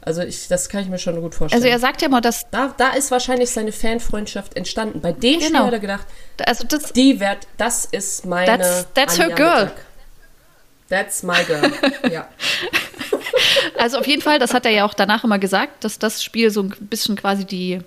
[0.00, 1.60] Also ich, das kann ich mir schon gut vorstellen.
[1.62, 5.00] also er sagt ja mal, dass, da, da ist wahrscheinlich seine Fanfreundschaft entstanden.
[5.00, 5.66] Bei dem Spiel Genau.
[5.66, 6.06] hat er gedacht,
[6.44, 9.64] also das, die wird, das ist meine That's- that's her girl.
[9.64, 9.72] Mittag.
[10.88, 11.72] That's my girl.
[12.10, 12.28] ja.
[13.78, 16.50] Also auf jeden Fall, das hat er ja auch danach immer gesagt, dass das Spiel
[16.50, 17.80] so ein bisschen quasi die,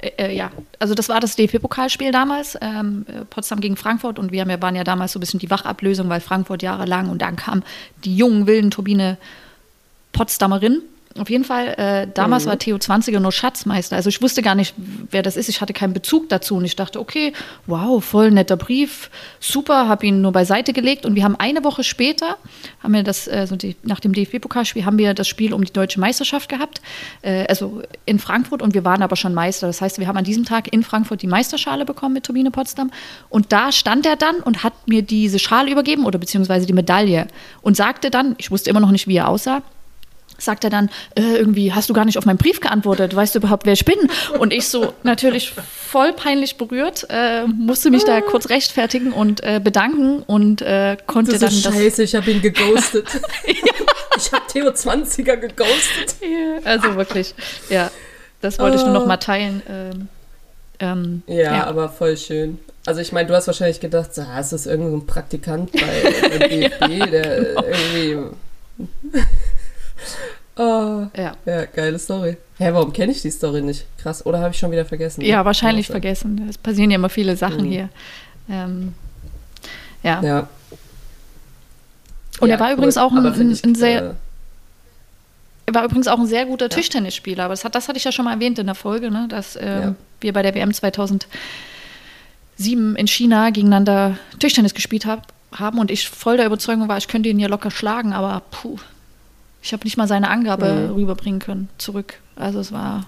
[0.00, 4.18] äh, äh ja, also das war das DFB-Pokalspiel damals, ähm, äh, Potsdam gegen Frankfurt.
[4.18, 7.08] Und wir haben ja, waren ja damals so ein bisschen die Wachablösung, weil Frankfurt jahrelang
[7.08, 7.62] und dann kam
[8.04, 9.18] die jungen, wilden Turbine
[10.12, 10.82] Potsdamerin
[11.16, 12.50] auf jeden Fall, äh, damals mhm.
[12.50, 13.94] war Theo 20er nur Schatzmeister.
[13.94, 14.74] Also ich wusste gar nicht,
[15.10, 15.48] wer das ist.
[15.48, 16.56] Ich hatte keinen Bezug dazu.
[16.56, 17.32] Und ich dachte, okay,
[17.66, 21.06] wow, voll netter Brief, super, habe ihn nur beiseite gelegt.
[21.06, 22.36] Und wir haben eine Woche später,
[22.82, 26.00] haben wir das, also die, nach dem DFB-Pokalspiel, haben wir das Spiel um die deutsche
[26.00, 26.80] Meisterschaft gehabt.
[27.22, 29.68] Äh, also in Frankfurt und wir waren aber schon Meister.
[29.68, 32.90] Das heißt, wir haben an diesem Tag in Frankfurt die Meisterschale bekommen mit Turbine Potsdam.
[33.28, 37.28] Und da stand er dann und hat mir diese Schale übergeben oder beziehungsweise die Medaille
[37.62, 39.62] und sagte dann, ich wusste immer noch nicht, wie er aussah,
[40.44, 43.38] sagt er dann, äh, irgendwie hast du gar nicht auf meinen Brief geantwortet, weißt du
[43.38, 43.98] überhaupt, wer ich bin?
[44.38, 49.60] Und ich so natürlich voll peinlich berührt, äh, musste mich da kurz rechtfertigen und äh,
[49.62, 53.06] bedanken und äh, konnte das ist dann so Scheiße, ich habe ihn geghostet.
[53.46, 53.54] ja.
[54.16, 56.16] Ich habe Theo 20er geghostet.
[56.20, 57.34] Ja, also wirklich,
[57.68, 57.90] ja,
[58.40, 59.62] das wollte ich nur noch mal teilen.
[59.68, 60.08] Ähm,
[60.78, 62.58] ähm, ja, ja, aber voll schön.
[62.86, 66.28] Also ich meine, du hast wahrscheinlich gedacht, so, ah, ist das irgendein so Praktikant bei
[66.38, 67.06] der DFB, genau.
[67.06, 68.18] der irgendwie
[70.56, 71.36] Oh, ja.
[71.46, 72.36] ja, geile Story.
[72.58, 73.86] Hä, warum kenne ich die Story nicht?
[73.98, 74.24] Krass.
[74.24, 75.22] Oder habe ich schon wieder vergessen?
[75.22, 76.46] Ja, wahrscheinlich vergessen.
[76.48, 77.70] Es passieren ja immer viele Sachen mhm.
[77.70, 77.88] hier.
[78.48, 78.94] Ähm,
[80.04, 80.22] ja.
[80.22, 80.48] ja.
[82.40, 82.74] Und ja, er war cool.
[82.74, 84.02] übrigens auch ein, ein, ein sehr.
[84.02, 84.14] Äh,
[85.66, 86.68] er war übrigens auch ein sehr guter ja.
[86.68, 89.26] Tischtennisspieler, aber das, hat, das hatte ich ja schon mal erwähnt in der Folge, ne,
[89.28, 89.94] dass äh, ja.
[90.20, 91.26] wir bei der WM 2007
[92.96, 97.30] in China gegeneinander Tischtennis gespielt hab, haben und ich voll der Überzeugung war, ich könnte
[97.30, 98.76] ihn ja locker schlagen, aber puh,
[99.64, 100.92] ich habe nicht mal seine Angabe mhm.
[100.92, 102.20] rüberbringen können, zurück.
[102.36, 103.06] Also es war.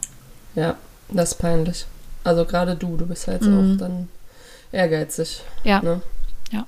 [0.54, 0.76] Ja,
[1.10, 1.84] das ist peinlich.
[2.24, 3.74] Also gerade du, du bist ja jetzt mhm.
[3.74, 4.08] auch dann
[4.72, 5.42] ehrgeizig.
[5.64, 5.82] Ja.
[5.82, 6.00] Ne?
[6.50, 6.64] Ja.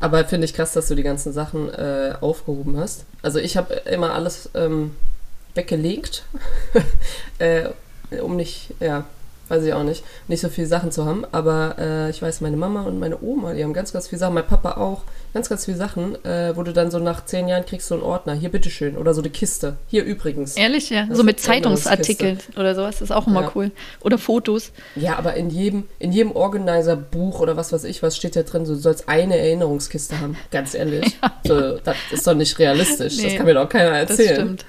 [0.00, 3.04] Aber finde ich krass, dass du die ganzen Sachen äh, aufgehoben hast.
[3.20, 4.96] Also ich habe immer alles ähm,
[5.54, 6.24] weggelegt,
[7.38, 7.68] äh,
[8.22, 9.04] um nicht, ja,
[9.48, 11.24] weiß ich auch nicht, nicht so viele Sachen zu haben.
[11.32, 14.34] Aber äh, ich weiß, meine Mama und meine Oma, die haben ganz, ganz viele Sachen,
[14.34, 15.02] mein Papa auch,
[15.34, 18.02] ganz, ganz viele Sachen, äh, wo du dann so nach zehn Jahren kriegst so einen
[18.02, 20.56] Ordner, hier bitteschön, oder so eine Kiste, hier übrigens.
[20.56, 23.52] Ehrlich, ja, das so mit Zeitungsartikeln oder sowas, das ist auch immer ja.
[23.54, 23.70] cool.
[24.00, 24.72] Oder Fotos.
[24.96, 28.66] Ja, aber in jedem, in jedem Organizer-Buch oder was weiß ich, was steht da drin,
[28.66, 31.16] so, du sollst eine Erinnerungskiste haben, ganz ehrlich.
[31.28, 31.32] Ja.
[31.44, 34.28] So, das ist doch nicht realistisch, nee, das kann mir doch keiner erzählen.
[34.28, 34.64] Das stimmt.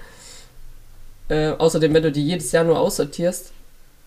[1.29, 3.51] Äh, außerdem, wenn du die jedes Jahr nur aussortierst,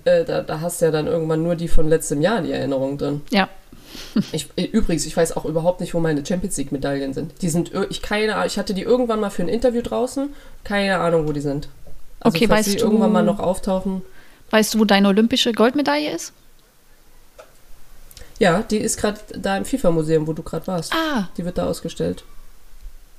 [0.05, 2.99] äh, da, da hast du ja dann irgendwann nur die von letztem Jahr, die Erinnerung
[2.99, 3.23] drin.
[3.31, 3.49] Ja.
[4.33, 7.43] Ich, übrigens, ich weiß auch überhaupt nicht, wo meine Champions League Medaillen sind.
[7.43, 10.33] Die sind, ich keine ich hatte die irgendwann mal für ein Interview draußen,
[10.65, 11.69] keine Ahnung, wo die sind.
[12.21, 14.01] Also, okay, falls weißt die du, irgendwann mal noch auftauchen.
[14.51, 16.33] Weißt du, wo deine olympische Goldmedaille ist?
[18.39, 20.93] Ja, die ist gerade da im FIFA-Museum, wo du gerade warst.
[20.95, 21.29] Ah.
[21.37, 22.25] Die wird da ausgestellt.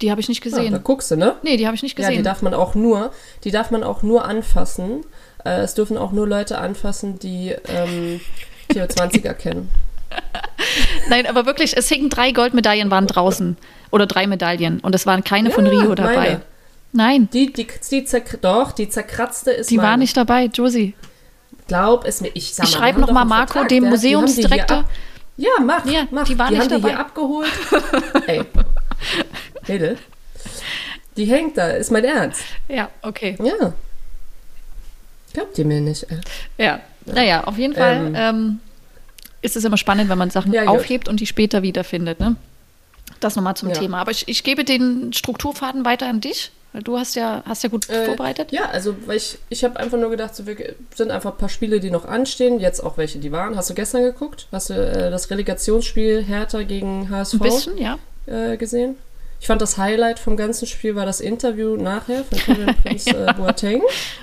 [0.02, 0.66] Die habe ich nicht gesehen.
[0.66, 1.36] Ja, da guckst du, ne?
[1.44, 2.12] Nee, die habe ich nicht gesehen.
[2.12, 3.12] Ja, die darf man auch nur,
[3.44, 5.06] die darf man auch nur anfassen.
[5.46, 8.22] Äh, es dürfen auch nur Leute anfassen, die ähm,
[8.70, 9.70] Theo 20er kennen.
[11.10, 13.58] Nein, aber wirklich, es hingen drei Goldmedaillen waren draußen.
[13.92, 14.80] Oder drei Medaillen.
[14.80, 16.16] Und es waren keine ja, von Rio dabei.
[16.16, 16.42] Meine.
[16.92, 17.30] Nein.
[17.34, 18.06] Die, die, die
[18.42, 19.90] doch, die zerkratzte ist Die meine.
[19.90, 20.94] war nicht dabei, Josie.
[21.68, 22.30] Glaub es mir.
[22.34, 24.86] Ich, ich schreibe nochmal Marco, Vertrag, dem Museumsdirektor.
[25.38, 26.26] Ja, mach, ja, mach.
[26.26, 26.90] Die war die nicht haben dabei.
[26.90, 27.52] Die hier abgeholt.
[28.28, 28.44] Ey.
[29.68, 29.98] Mädel.
[31.18, 32.42] Die hängt da, ist mein Ernst.
[32.68, 33.38] Ja, okay.
[33.42, 33.74] Ja.
[35.34, 36.06] Glaubt ihr mir nicht?
[36.58, 36.66] Ja.
[36.66, 36.80] ja.
[37.06, 38.08] Naja, auf jeden Fall.
[38.08, 38.60] Ähm, ähm,
[39.42, 42.20] ist es immer spannend, wenn man Sachen ja, aufhebt und die später wiederfindet.
[42.20, 42.38] Ne?
[43.20, 43.76] Das nochmal zum ja.
[43.76, 44.00] Thema.
[44.00, 46.52] Aber ich, ich gebe den Strukturfaden weiter an dich.
[46.74, 48.52] Weil du hast ja, hast ja gut äh, vorbereitet.
[48.52, 50.58] Ja, also weil ich, ich habe einfach nur gedacht, so, wir
[50.96, 52.60] sind einfach ein paar Spiele, die noch anstehen.
[52.60, 53.56] Jetzt auch welche, die waren.
[53.56, 54.48] Hast du gestern geguckt?
[54.52, 58.00] Hast du äh, das Relegationsspiel Hertha gegen HSV ein bisschen, ja.
[58.26, 58.96] Äh, gesehen?
[59.44, 63.28] Ich fand das Highlight vom ganzen Spiel war das Interview nachher von Kevin Prince ja.
[63.28, 63.82] Äh, Boateng,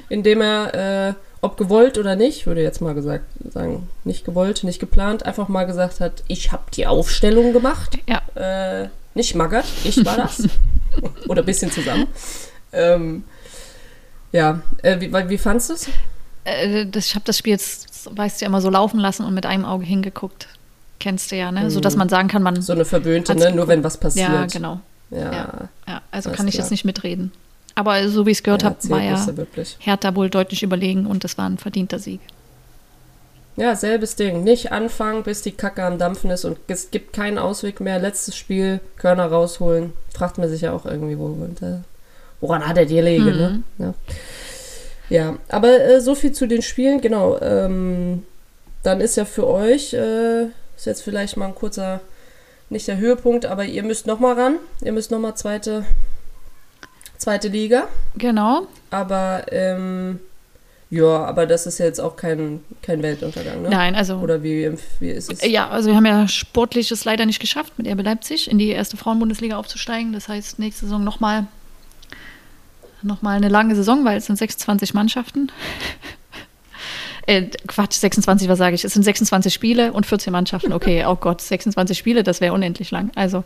[0.08, 4.64] in dem er äh, ob gewollt oder nicht, würde jetzt mal gesagt sagen, nicht gewollt,
[4.64, 7.98] nicht geplant, einfach mal gesagt hat, ich habe die Aufstellung gemacht.
[8.08, 8.22] Ja.
[8.34, 10.48] Äh, nicht Maggert, ich war das.
[11.28, 12.06] oder ein bisschen zusammen.
[12.72, 13.24] Ähm,
[14.32, 15.88] ja, äh, wie, wie fandest du es?
[16.44, 19.66] Äh, ich habe das Spiel jetzt, weißt du, immer so laufen lassen und mit einem
[19.66, 20.48] Auge hingeguckt.
[20.98, 21.64] Kennst du ja, ne?
[21.64, 21.70] Mhm.
[21.70, 22.62] So dass man sagen kann, man.
[22.62, 23.52] So eine verwöhnte, ne?
[23.52, 24.26] Nur wenn was passiert.
[24.26, 24.80] Ja, genau.
[25.10, 25.32] Ja.
[25.32, 25.68] ja.
[25.88, 26.02] ja.
[26.10, 26.64] also kann ich klar.
[26.64, 27.32] jetzt nicht mitreden.
[27.74, 29.26] Aber so wie ich es gehört habe, war ja
[29.78, 32.20] Hertha wohl deutlich überlegen und das war ein verdienter Sieg.
[33.56, 34.42] Ja, selbes Ding.
[34.44, 37.98] Nicht anfangen, bis die Kacke am Dampfen ist und es gibt keinen Ausweg mehr.
[37.98, 39.92] Letztes Spiel, Körner rausholen.
[40.14, 41.28] Fragt man sich ja auch irgendwie, wo,
[41.60, 41.80] äh,
[42.40, 43.62] woran hat er die Lege, ne?
[43.76, 43.84] mhm.
[43.84, 43.94] ne?
[45.08, 45.16] Ja.
[45.16, 47.00] ja, aber äh, so viel zu den Spielen.
[47.00, 47.38] Genau.
[47.40, 48.24] Ähm,
[48.82, 50.44] dann ist ja für euch, äh,
[50.76, 52.00] ist jetzt vielleicht mal ein kurzer
[52.70, 54.56] nicht der Höhepunkt, aber ihr müsst noch mal ran.
[54.82, 55.84] Ihr müsst noch mal zweite,
[57.18, 57.88] zweite Liga.
[58.16, 58.66] Genau.
[58.90, 60.20] Aber ähm,
[60.90, 63.68] ja, aber das ist jetzt auch kein, kein Weltuntergang, ne?
[63.70, 64.16] Nein, also.
[64.16, 65.46] Oder wie, wie ist es?
[65.46, 68.70] Ja, also wir haben ja sportlich es leider nicht geschafft, mit RB Leipzig in die
[68.70, 70.12] erste Frauenbundesliga aufzusteigen.
[70.12, 71.46] Das heißt, nächste Saison nochmal
[73.02, 75.50] noch mal eine lange Saison, weil es sind 26 Mannschaften.
[77.30, 78.84] Äh, Quatsch, 26, was sage ich?
[78.84, 80.72] Es sind 26 Spiele und 14 Mannschaften.
[80.72, 83.12] Okay, oh Gott, 26 Spiele, das wäre unendlich lang.
[83.14, 83.44] Also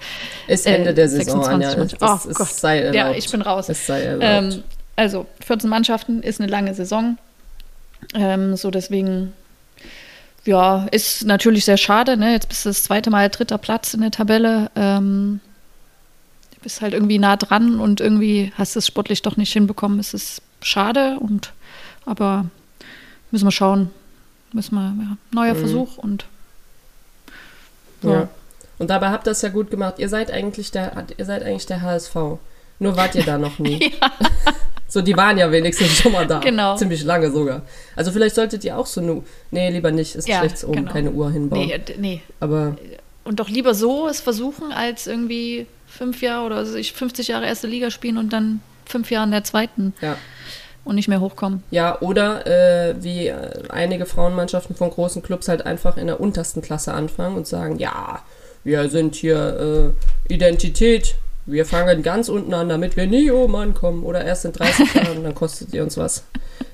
[0.49, 1.85] ist Ende äh, der Saison, 26 Anja.
[1.85, 2.49] Es, Oh es Gott.
[2.49, 2.95] sei erlaubt.
[2.97, 3.69] Ja, ich bin raus.
[3.69, 4.25] Es sei erlaubt.
[4.55, 4.63] Ähm,
[4.97, 7.19] also 14 Mannschaften ist eine lange Saison.
[8.15, 9.33] Ähm, so deswegen,
[10.45, 12.17] ja, ist natürlich sehr schade.
[12.17, 12.33] Ne?
[12.33, 14.71] Jetzt bist du das zweite Mal dritter Platz in der Tabelle.
[14.77, 15.41] Ähm,
[16.55, 19.99] du bist halt irgendwie nah dran und irgendwie hast es sportlich doch nicht hinbekommen.
[19.99, 21.53] Es ist schade und
[22.07, 22.47] aber
[23.35, 23.91] müssen wir schauen.
[24.53, 25.59] Müssen wir, ja, neuer Mhm.
[25.59, 26.25] Versuch und
[28.03, 28.29] ja.
[28.79, 29.95] Und dabei habt ihr es ja gut gemacht.
[29.99, 32.15] Ihr seid eigentlich der, ihr seid eigentlich der HSV.
[32.79, 33.93] Nur wart ihr da noch nie.
[34.87, 36.39] So, die waren ja wenigstens schon mal da.
[36.39, 36.77] Genau.
[36.77, 37.63] Ziemlich lange sogar.
[37.97, 39.25] Also vielleicht solltet ihr auch so nu.
[39.51, 40.15] Nee, lieber nicht.
[40.15, 40.93] Ist Ja, schlecht oben, genau.
[40.93, 41.67] keine Uhr hinbauen.
[41.67, 42.23] nee, nee.
[42.39, 42.77] Aber
[43.25, 47.47] Und doch lieber so es versuchen, als irgendwie fünf Jahre oder also ich 50 Jahre
[47.47, 50.17] erste Liga spielen und dann fünf Jahre in der zweiten ja.
[50.85, 51.63] Und nicht mehr hochkommen.
[51.71, 53.35] Ja, oder äh, wie äh,
[53.69, 58.21] einige Frauenmannschaften von großen Clubs halt einfach in der untersten Klasse anfangen und sagen, ja,
[58.65, 59.95] wir sind hier
[60.29, 61.17] äh, Identität,
[61.47, 64.03] wir fangen ganz unten an, damit wir nie oben ankommen.
[64.03, 66.25] Oder erst in 30 Jahren, dann kostet ihr uns was.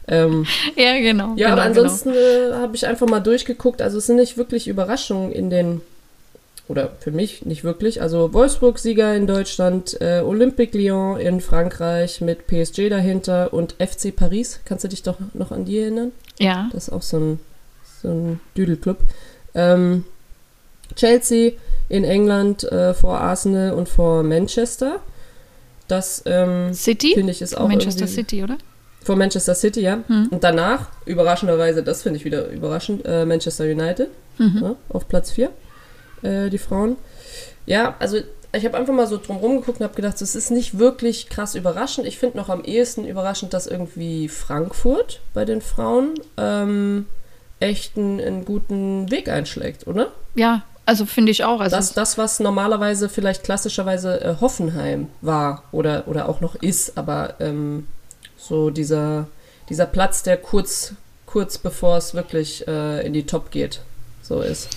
[0.06, 0.46] Ähm,
[0.76, 1.34] Ja, genau.
[1.36, 3.82] ja, genau, aber ansonsten äh, habe ich einfach mal durchgeguckt.
[3.82, 5.80] Also es sind nicht wirklich Überraschungen in den,
[6.70, 8.00] oder für mich nicht wirklich.
[8.00, 14.60] Also Wolfsburg-Sieger in Deutschland, äh, Olympique Lyon in Frankreich mit PSG dahinter und FC Paris.
[14.64, 16.12] Kannst du dich doch noch an die erinnern?
[16.38, 17.40] Ja, Das ist auch so ein,
[18.00, 18.98] so ein Düdelclub.
[19.54, 20.04] Ähm,
[20.94, 21.52] Chelsea
[21.88, 25.00] in England äh, vor Arsenal und vor Manchester.
[25.88, 27.14] Das ähm, City?
[27.14, 28.58] finde ich ist auch Manchester City, oder?
[29.02, 30.04] vor Manchester City, ja.
[30.06, 30.28] Hm.
[30.30, 34.58] Und danach, überraschenderweise, das finde ich wieder überraschend, äh, Manchester United Mhm.
[34.62, 35.50] ja, auf Platz 4,
[36.22, 36.96] äh, die Frauen.
[37.66, 38.18] Ja, also
[38.52, 41.54] ich habe einfach mal so drumherum geguckt und habe gedacht, das ist nicht wirklich krass
[41.54, 42.06] überraschend.
[42.06, 47.06] Ich finde noch am ehesten überraschend, dass irgendwie Frankfurt bei den Frauen ähm,
[47.60, 50.08] echt einen, einen guten Weg einschlägt, oder?
[50.34, 51.60] Ja, also finde ich auch.
[51.60, 56.98] Also Das, das, was normalerweise vielleicht klassischerweise äh, Hoffenheim war oder, oder auch noch ist,
[56.98, 57.86] aber ähm,
[58.36, 59.28] so dieser,
[59.68, 60.94] dieser Platz, der kurz,
[61.26, 63.82] kurz bevor es wirklich äh, in die Top geht,
[64.22, 64.68] so ist.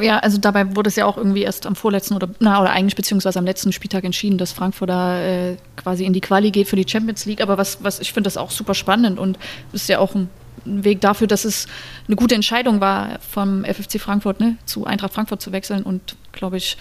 [0.00, 2.94] Ja, also dabei wurde es ja auch irgendwie erst am vorletzten oder na oder eigentlich
[2.94, 6.76] beziehungsweise am letzten Spieltag entschieden, dass Frankfurt da äh, quasi in die Quali geht für
[6.76, 7.40] die Champions League.
[7.40, 9.38] Aber was, was ich finde das auch super spannend und
[9.72, 10.30] ist ja auch ein,
[10.64, 11.66] Weg dafür, dass es
[12.06, 15.82] eine gute Entscheidung war, vom FFC Frankfurt ne, zu Eintracht Frankfurt zu wechseln.
[15.82, 16.76] Und glaube ich,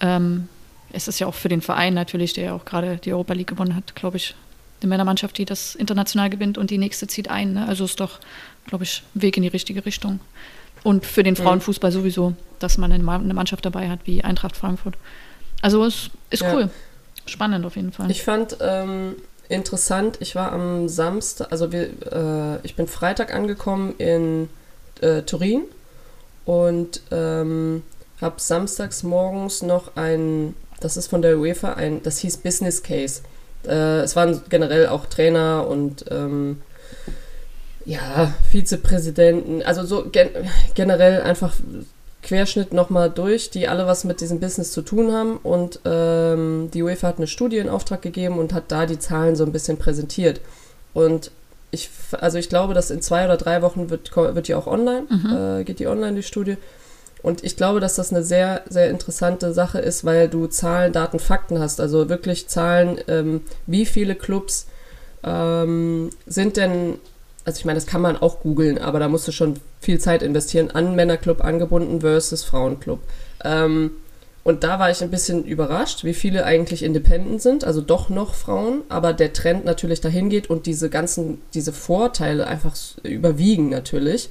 [0.00, 0.48] ähm,
[0.92, 3.48] es ist ja auch für den Verein natürlich, der ja auch gerade die Europa League
[3.48, 4.34] gewonnen hat, glaube ich,
[4.80, 7.52] eine Männermannschaft, die das international gewinnt und die nächste zieht ein.
[7.52, 7.66] Ne?
[7.66, 8.20] Also ist doch,
[8.66, 10.20] glaube ich, ein Weg in die richtige Richtung.
[10.84, 14.56] Und für den Frauenfußball sowieso, dass man eine Ma- eine Mannschaft dabei hat wie Eintracht
[14.56, 14.96] Frankfurt.
[15.62, 16.54] Also es ist Ja.
[16.54, 16.70] cool.
[17.26, 18.10] Spannend auf jeden Fall.
[18.10, 19.16] Ich fand ähm,
[19.48, 24.48] interessant, ich war am Samstag, also wir, äh, ich bin Freitag angekommen in
[25.02, 25.62] äh, Turin
[26.46, 27.82] und ähm,
[28.20, 33.22] habe samstags morgens noch ein, das ist von der UEFA, ein, das hieß Business Case.
[33.66, 36.62] Äh, es waren generell auch Trainer und ähm,
[37.88, 40.28] ja, Vizepräsidenten, also so gen
[40.74, 41.54] generell einfach
[42.22, 45.38] Querschnitt nochmal durch, die alle was mit diesem Business zu tun haben.
[45.38, 49.36] Und ähm, die UEFA hat eine Studie in Auftrag gegeben und hat da die Zahlen
[49.36, 50.42] so ein bisschen präsentiert.
[50.92, 51.30] Und
[51.70, 55.06] ich, also ich glaube, dass in zwei oder drei Wochen wird, wird die auch online,
[55.60, 56.58] äh, geht die online, die Studie.
[57.22, 61.20] Und ich glaube, dass das eine sehr, sehr interessante Sache ist, weil du Zahlen, Daten,
[61.20, 61.80] Fakten hast.
[61.80, 64.66] Also wirklich Zahlen, ähm, wie viele Clubs
[65.24, 66.98] ähm, sind denn,
[67.48, 70.22] also ich meine, das kann man auch googeln, aber da musst du schon viel Zeit
[70.22, 73.00] investieren, an Männerclub angebunden versus Frauenclub.
[73.42, 73.92] Ähm,
[74.44, 78.34] und da war ich ein bisschen überrascht, wie viele eigentlich independent sind, also doch noch
[78.34, 84.28] Frauen, aber der Trend natürlich dahin geht und diese ganzen, diese Vorteile einfach überwiegen natürlich.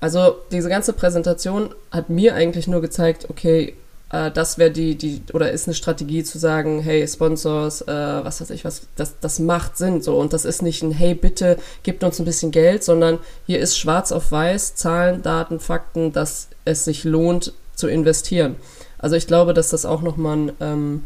[0.00, 3.72] Also diese ganze Präsentation hat mir eigentlich nur gezeigt, okay,
[4.10, 8.40] äh, das wäre die, die, oder ist eine Strategie zu sagen, hey, Sponsors, äh, was
[8.40, 10.18] weiß ich was, das, das macht Sinn so.
[10.18, 13.78] Und das ist nicht ein, hey, bitte gebt uns ein bisschen Geld, sondern hier ist
[13.78, 18.56] schwarz auf weiß, Zahlen, Daten, Fakten, dass es sich lohnt zu investieren.
[18.98, 21.04] Also ich glaube, dass das auch nochmal ein, ähm,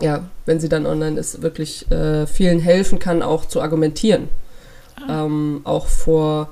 [0.00, 4.28] ja, wenn sie dann online ist, wirklich äh, vielen helfen kann, auch zu argumentieren.
[5.08, 6.50] Ähm, auch vor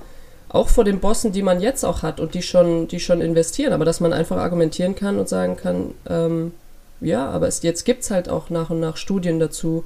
[0.55, 3.73] auch vor den Bossen, die man jetzt auch hat und die schon, die schon investieren,
[3.73, 6.53] aber dass man einfach argumentieren kann und sagen kann, ähm,
[7.01, 9.85] ja, aber es, jetzt gibt es halt auch nach und nach Studien dazu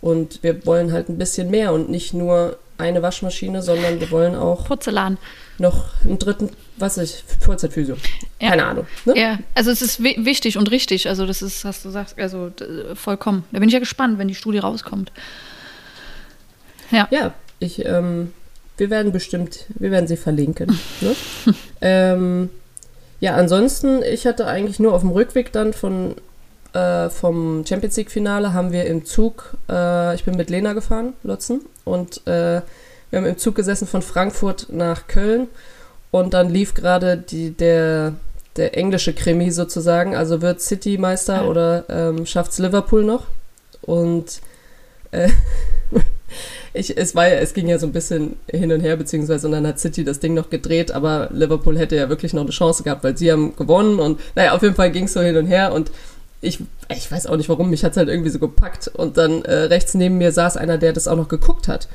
[0.00, 4.34] und wir wollen halt ein bisschen mehr und nicht nur eine Waschmaschine, sondern wir wollen
[4.34, 5.18] auch Porzellan.
[5.58, 7.96] noch einen dritten, was ich, Vollzeitphysio.
[8.40, 8.50] Ja.
[8.50, 8.86] Keine Ahnung.
[9.04, 9.18] Ne?
[9.18, 11.08] Ja, also es ist wi wichtig und richtig.
[11.08, 12.52] Also das ist, hast du gesagt, also
[12.94, 13.44] vollkommen.
[13.50, 15.10] Da bin ich ja gespannt, wenn die Studie rauskommt.
[16.92, 17.08] Ja.
[17.10, 18.32] Ja, ich, ähm,
[18.78, 20.78] wir werden bestimmt, wir werden sie verlinken.
[21.00, 21.14] Ne?
[21.80, 22.50] ähm,
[23.20, 26.14] ja, ansonsten, ich hatte eigentlich nur auf dem Rückweg dann von
[26.72, 31.14] äh, vom Champions League Finale haben wir im Zug, äh, ich bin mit Lena gefahren,
[31.22, 32.60] Lotzen, und äh,
[33.10, 35.48] wir haben im Zug gesessen von Frankfurt nach Köln
[36.10, 38.14] und dann lief gerade die, der,
[38.56, 41.44] der englische Krimi sozusagen, also wird City Meister Ja.
[41.46, 43.24] oder ähm, schafft's Liverpool noch
[43.82, 44.40] und
[45.10, 45.30] äh,
[46.72, 49.52] ich, es war ja, es ging ja so ein bisschen hin und her, beziehungsweise und
[49.52, 52.82] dann hat City das Ding noch gedreht, aber Liverpool hätte ja wirklich noch eine Chance
[52.82, 55.46] gehabt, weil sie haben gewonnen und naja, auf jeden Fall ging es so hin und
[55.46, 55.90] her und
[56.40, 59.42] ich, ich weiß auch nicht warum, mich hat es halt irgendwie so gepackt und dann
[59.44, 61.88] äh, rechts neben mir saß einer, der das auch noch geguckt hat.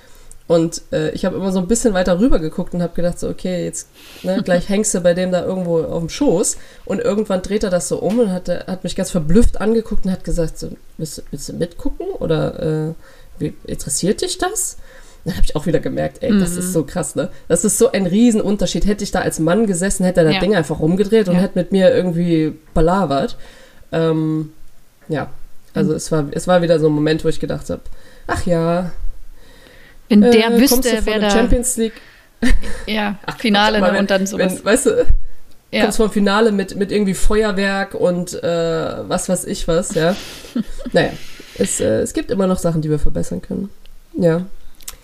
[0.46, 3.30] Und äh, ich habe immer so ein bisschen weiter rüber geguckt und habe gedacht, so,
[3.30, 3.88] okay, jetzt
[4.24, 6.58] ne, gleich hängst du bei dem da irgendwo auf dem Schoß.
[6.84, 10.12] Und irgendwann dreht er das so um und hat, hat mich ganz verblüfft angeguckt und
[10.12, 12.08] hat gesagt, so, willst, willst du mitgucken?
[12.20, 12.94] Oder äh,
[13.65, 14.78] interessiert dich das?
[15.26, 17.30] Dann habe ich auch wieder gemerkt, ey, das ist so krass, ne?
[17.48, 18.86] Das ist so ein Riesenunterschied.
[18.86, 20.39] Hätte ich da als Mann gesessen, hätte er das Ja.
[20.41, 21.41] Ding einfach rumgedreht und Ja.
[21.41, 23.38] hätte mit mir irgendwie palavert.
[23.93, 24.52] Ähm,
[25.08, 25.30] ja,
[25.74, 27.82] also es, war, es war wieder so ein Moment, wo ich gedacht habe,
[28.28, 28.91] ach ja,
[30.10, 31.93] Wenn der äh, du wüsste, von wer der da Champions League
[32.86, 34.58] ja, Finale aber ne, wenn- und dann sowas.
[34.58, 35.06] Wenn, weißt du,
[35.72, 35.84] ja.
[35.84, 40.15] kommst vom Finale mit, mit irgendwie Feuerwerk und äh, was weiß ich was, ja.
[40.91, 41.12] naja,
[41.58, 43.70] es, äh, es gibt immer noch Sachen, die wir verbessern können.
[44.18, 44.46] Ja.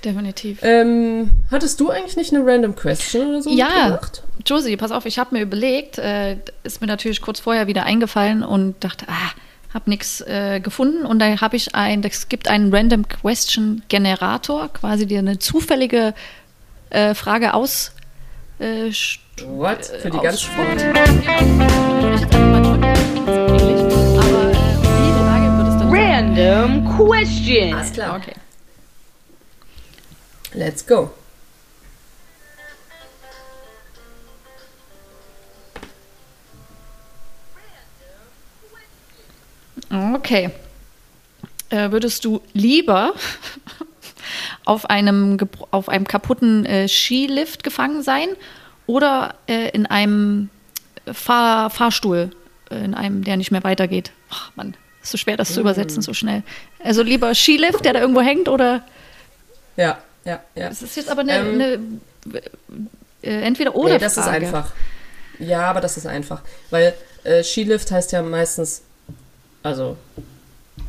[0.04, 0.60] Definitiv.
[0.62, 3.66] Ähm, hattest du eigentlich nicht eine random question oder so Ja.
[3.68, 4.24] mitgebracht?
[4.46, 8.44] Josie, pass auf, ich habe mir überlegt, äh, ist mir natürlich kurz vorher wieder eingefallen
[8.44, 9.32] und dachte, ah,
[9.74, 14.70] habe nichts äh, gefunden und da habe ich ein, es gibt einen Random Question Generator,
[14.70, 16.14] quasi dir eine zufällige
[16.92, 17.92] äh, Frage aus
[18.60, 18.90] äh,
[19.46, 19.86] What?
[19.86, 20.86] Für die äh, ganz ausspuckt.
[26.40, 27.74] Random question.
[27.74, 28.16] Alles klar.
[28.16, 28.34] Okay.
[30.54, 31.12] Let's go.
[39.92, 40.52] Okay.
[41.70, 43.14] Äh, würdest du lieber
[44.66, 45.38] auf einem,
[45.72, 48.30] auf einem kaputten äh, Skilift gefangen sein
[48.88, 50.50] oder äh, in einem
[51.12, 52.32] Fahr Fahrstuhl,
[52.72, 54.12] äh, in einem, der nicht mehr weitergeht?
[54.30, 56.44] Ach, Mann, ist so schwer, das zu übersetzen so schnell.
[56.84, 58.84] Also lieber Skilift, der da irgendwo hängt, oder?
[59.78, 60.68] Ja, ja, ja.
[60.70, 62.42] Es ist jetzt aber eine, Ähm, eine
[63.22, 64.28] äh, entweder oder nee, das Frage.
[64.30, 64.72] ist einfach.
[65.40, 66.42] Ja, aber das ist einfach.
[66.70, 68.82] Weil äh, Skilift heißt ja meistens,
[69.64, 69.98] also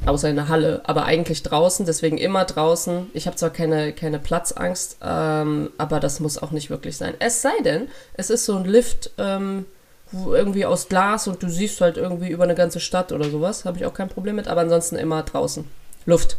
[0.06, 3.10] außer in der Halle, aber eigentlich draußen, deswegen immer draußen.
[3.12, 7.14] Ich habe zwar keine, keine Platzangst, ähm, aber das muss auch nicht wirklich sein.
[7.18, 9.66] Es sei denn, es ist so ein Lift, ähm,
[10.12, 13.64] irgendwie aus Glas und du siehst halt irgendwie über eine ganze Stadt oder sowas.
[13.64, 15.64] Habe ich auch kein Problem mit, aber ansonsten immer draußen.
[16.06, 16.36] Luft.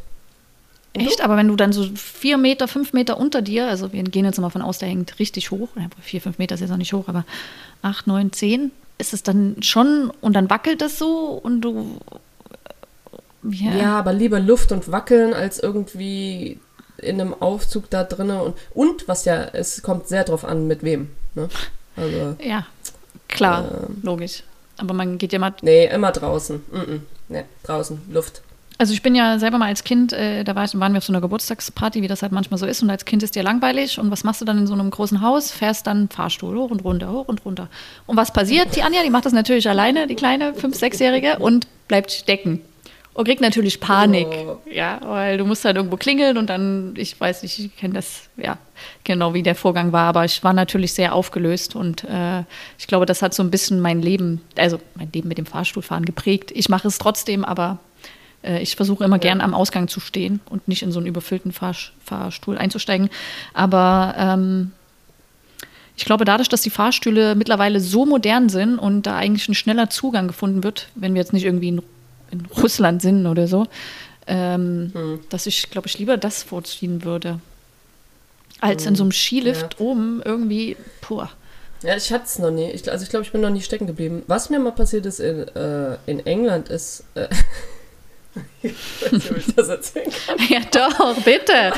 [0.94, 1.22] Echt?
[1.22, 4.40] Aber wenn du dann so vier Meter, fünf Meter unter dir, also wir gehen jetzt
[4.40, 6.94] mal von aus, der hängt richtig hoch, ja, vier, fünf Meter ist jetzt noch nicht
[6.94, 7.26] hoch, aber
[7.82, 11.98] acht, neun, zehn, ist es dann schon und dann wackelt das so und du.
[13.44, 13.72] Ja.
[13.74, 16.60] Ja, aber lieber Luft und Wackeln als irgendwie
[16.98, 18.40] in einem Aufzug da drinnen.
[18.40, 21.10] Und, und was ja, es kommt sehr drauf an, mit wem.
[21.34, 21.50] Ne?
[21.96, 22.66] Also, Ja,
[23.32, 23.98] klar, Ähm.
[24.04, 24.44] logisch.
[24.78, 25.54] Aber man geht ja mal.
[25.62, 26.58] nee, immer draußen.
[26.72, 27.00] Mm -mm.
[27.30, 28.42] Nee, draußen, Luft.
[28.78, 31.04] Also ich bin ja selber mal als Kind, äh, da war ich, waren wir auf
[31.04, 32.82] so einer Geburtstagsparty, wie das halt manchmal so ist.
[32.82, 34.00] Und als Kind ist dir langweilig.
[34.00, 35.52] Und was machst du dann in so einem großen Haus?
[35.52, 37.68] Fährst dann Fahrstuhl hoch und runter, hoch und runter.
[38.08, 38.76] Und was passiert?
[38.76, 42.62] Die Anja, die macht das natürlich alleine, die kleine fünf-, sechsjährige, und bleibt stecken.
[43.14, 44.28] Und kriegt natürlich Panik.
[44.28, 44.58] Oh.
[44.72, 48.30] Ja, weil du musst halt irgendwo klingeln und dann, ich weiß nicht, ich kenne das,
[48.38, 48.58] ja,
[49.04, 52.44] genau wie der Vorgang war, aber ich war natürlich sehr aufgelöst und äh,
[52.80, 56.06] ich glaube, das hat so ein bisschen mein Leben, also mein Leben mit dem Fahrstuhlfahren
[56.06, 56.52] geprägt.
[56.56, 57.80] Ich mache es trotzdem, aber
[58.44, 61.52] äh, ich versuche immer gern am Ausgang zu stehen und nicht in so einen überfüllten
[61.52, 63.10] Fahr Fahrstuhl einzusteigen.
[63.54, 64.72] Aber ähm,
[65.98, 69.90] ich glaube, dadurch, dass die Fahrstühle mittlerweile so modern sind und da eigentlich ein schneller
[69.90, 71.82] Zugang gefunden wird, wenn wir jetzt nicht irgendwie in,
[72.32, 73.68] in Russland sind oder so,
[74.28, 77.40] ähm, dass ich, glaube ich, lieber das vorziehen würde.
[78.60, 81.26] Als in so einem Skilift oben irgendwie, puh.
[81.84, 82.70] Ja, ich hatte es noch nie.
[82.70, 84.22] Ich, also ich glaube, ich bin noch nie stecken geblieben.
[84.28, 87.04] Was mir mal passiert ist in, äh, in England ist...
[87.16, 87.28] Äh,
[88.62, 90.38] ich weiß nicht, ob ich das erzählen kann.
[90.50, 91.74] Ja, doch, bitte.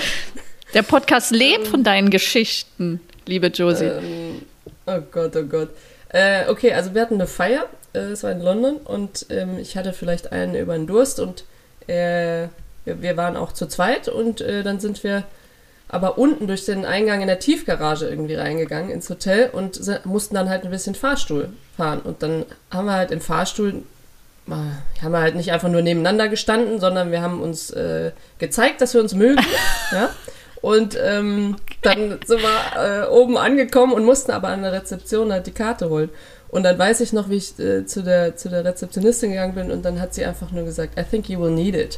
[0.74, 2.99] Der Podcast lebt von deinen Geschichten.
[3.26, 3.86] liebe Josie.
[3.86, 4.41] Ähm,
[4.86, 5.70] oh Gott, oh Gott.
[6.10, 7.68] Äh, okay, also wir hatten eine Feier,
[8.00, 11.46] es war in London und ähm, ich hatte vielleicht einen über den Durst und
[11.88, 12.48] äh,
[12.86, 15.24] wir, waren auch zu zweit und äh, dann sind wir
[15.88, 20.50] aber unten durch den Eingang in der Tiefgarage irgendwie reingegangen ins Hotel und mussten dann
[20.50, 22.00] halt ein bisschen Fahrstuhl fahren.
[22.00, 23.84] Und dann haben wir halt im Fahrstuhl,
[24.48, 24.52] äh,
[25.04, 28.96] haben wir halt nicht einfach nur nebeneinander gestanden, sondern wir haben uns äh, gezeigt, dass
[28.96, 29.46] wir uns mögen.
[29.91, 30.10] ja?
[30.64, 35.46] Und ähm, dann sind wir äh, oben angekommen und mussten aber an der Rezeption halt
[35.46, 36.10] die Karte holen.
[36.54, 39.72] Und dann weiß ich noch, wie ich äh, zu, der, zu der Rezeptionistin gegangen bin
[39.72, 41.97] und dann hat sie einfach nur gesagt, I think you will need it.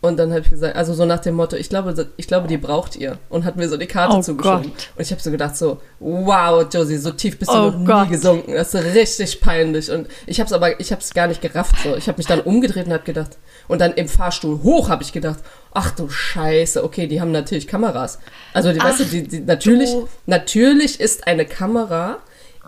[0.00, 2.56] Und dann habe ich gesagt, also so nach dem Motto, ich glaube, ich glaube, die
[2.56, 3.18] braucht ihr.
[3.28, 4.64] Und hat mir so die Karte Oh zugeschoben.
[4.70, 4.88] Gott.
[4.96, 7.84] Und ich habe so gedacht so, wow, Josie, so tief bist du Oh noch nie
[7.86, 8.08] Gott.
[8.10, 8.52] gesunken.
[8.54, 9.90] Das ist richtig peinlich.
[9.90, 11.76] Und ich habe es aber, ich habe es gar nicht gerafft.
[11.82, 11.96] So.
[11.96, 13.36] Ich habe mich dann umgedreht und habe gedacht,
[13.68, 15.38] und dann im Fahrstuhl hoch habe ich gedacht,
[15.72, 18.18] ach du Scheiße, okay, die haben natürlich Kameras.
[18.54, 20.08] Also die, weißt du, die, die, natürlich, du.
[20.26, 22.18] natürlich ist eine Kamera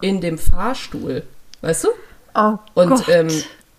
[0.00, 1.22] in dem Fahrstuhl,
[1.62, 1.88] weißt du?
[2.34, 3.08] Oh Und Gott.
[3.08, 3.28] ähm,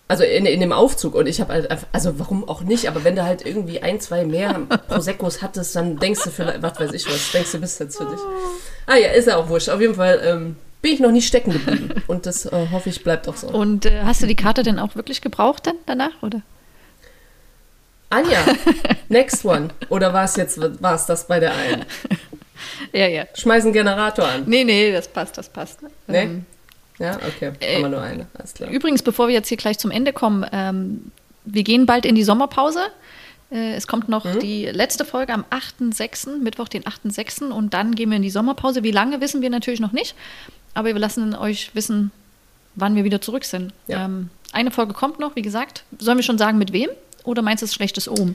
[0.08, 3.14] also in, in dem Aufzug und ich habe halt also warum auch nicht, aber wenn
[3.14, 4.54] du halt irgendwie ein, zwei mehr
[4.88, 8.06] Proseccos hattest, dann denkst du vielleicht, was weiß ich was, denkst du bist jetzt für
[8.06, 8.20] dich.
[8.86, 9.68] Ah ja, ist ja auch wurscht.
[9.68, 13.04] Auf jeden Fall ähm, bin ich noch nie stecken geblieben und das äh, hoffe ich
[13.04, 13.48] bleibt auch so.
[13.48, 16.40] Und äh, hast du die Karte denn auch wirklich gebraucht dann danach, oder?
[18.10, 18.38] Anja,
[19.10, 19.68] next one.
[19.90, 21.84] Oder war es jetzt, war es das bei der einen?
[22.92, 23.24] Ja, ja.
[23.34, 24.44] Schmeiß einen Generator an.
[24.46, 25.80] Nee, nee, das passt, das passt.
[26.06, 26.22] Nee?
[26.22, 26.46] Ähm,
[26.98, 28.70] Ja, okay, Äh, haben wir nur eine, alles klar.
[28.70, 31.12] Übrigens, bevor wir jetzt hier gleich zum Ende kommen, ähm,
[31.44, 32.80] wir gehen bald in die Sommerpause.
[33.52, 34.40] Äh, es kommt noch Mhm.
[34.40, 37.50] die letzte Folge am 8.6., Mittwoch, den 8.6.
[37.52, 38.82] Und dann gehen wir in die Sommerpause.
[38.82, 40.14] Wie lange, wissen wir natürlich noch nicht.
[40.74, 42.10] Aber wir lassen euch wissen,
[42.74, 43.72] wann wir wieder zurück sind.
[43.86, 44.04] Ja.
[44.04, 45.84] Ähm, eine Folge kommt noch, wie gesagt.
[45.98, 46.90] Sollen wir schon sagen, mit wem?
[47.24, 48.34] Oder meinst du, es ist schlechtes Ohm?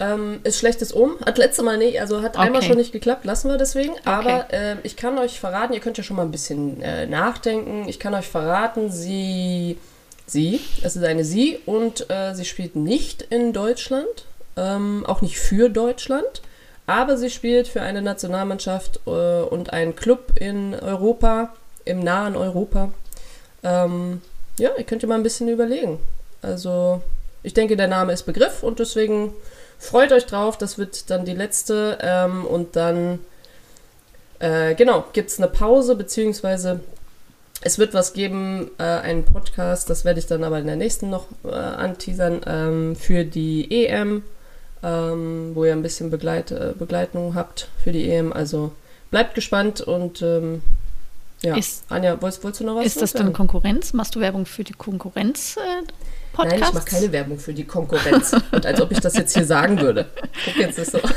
[0.00, 1.18] Ähm, ist schlechtes Um.
[1.24, 2.68] Hat letzte Mal nicht, also hat einmal Okay.
[2.68, 3.94] schon nicht geklappt, lassen wir deswegen.
[4.04, 7.88] Aber ähm, ich kann euch verraten, ihr könnt ja schon mal ein bisschen äh, nachdenken.
[7.88, 9.78] Ich kann euch verraten, sie,
[10.26, 14.24] sie, es ist eine sie und äh, sie spielt nicht in Deutschland,
[14.56, 16.42] ähm, auch nicht für Deutschland,
[16.86, 19.10] aber sie spielt für eine Nationalmannschaft äh,
[19.42, 22.92] und einen Club in Europa, im nahen Europa.
[23.62, 24.22] Ähm,
[24.58, 26.00] ja, ihr könnt ja mal ein bisschen überlegen.
[26.42, 27.00] Also,
[27.44, 29.32] ich denke, der Name ist Begriff und deswegen
[29.84, 30.58] freut euch drauf.
[30.58, 31.98] Das wird dann die letzte.
[32.00, 33.20] Ähm, und dann,
[34.38, 36.80] äh, genau, gibt es eine Pause, beziehungsweise
[37.64, 41.08] es wird was geben, äh, einen Podcast, das werde ich dann aber in der nächsten
[41.08, 44.22] noch äh, anteasern, ähm, für die EM,
[44.82, 48.34] ähm, wo ihr ein bisschen Begleit, äh, Begleitung habt für die EM.
[48.34, 48.72] Also
[49.10, 50.62] bleibt gespannt und ähm,
[51.44, 51.56] ja.
[51.56, 53.92] Ist- Anja, wolltest, wolltest du noch was ist das dann Konkurrenz?
[53.92, 55.56] Machst du Werbung für die Konkurrenz?
[55.56, 55.84] Äh, Nein,
[56.48, 56.74] ich Podcasts?
[56.74, 58.32] mache keine Werbung für die Konkurrenz.
[58.52, 60.06] Und als ob ich das jetzt hier sagen würde.
[60.44, 60.98] Guck jetzt ist so.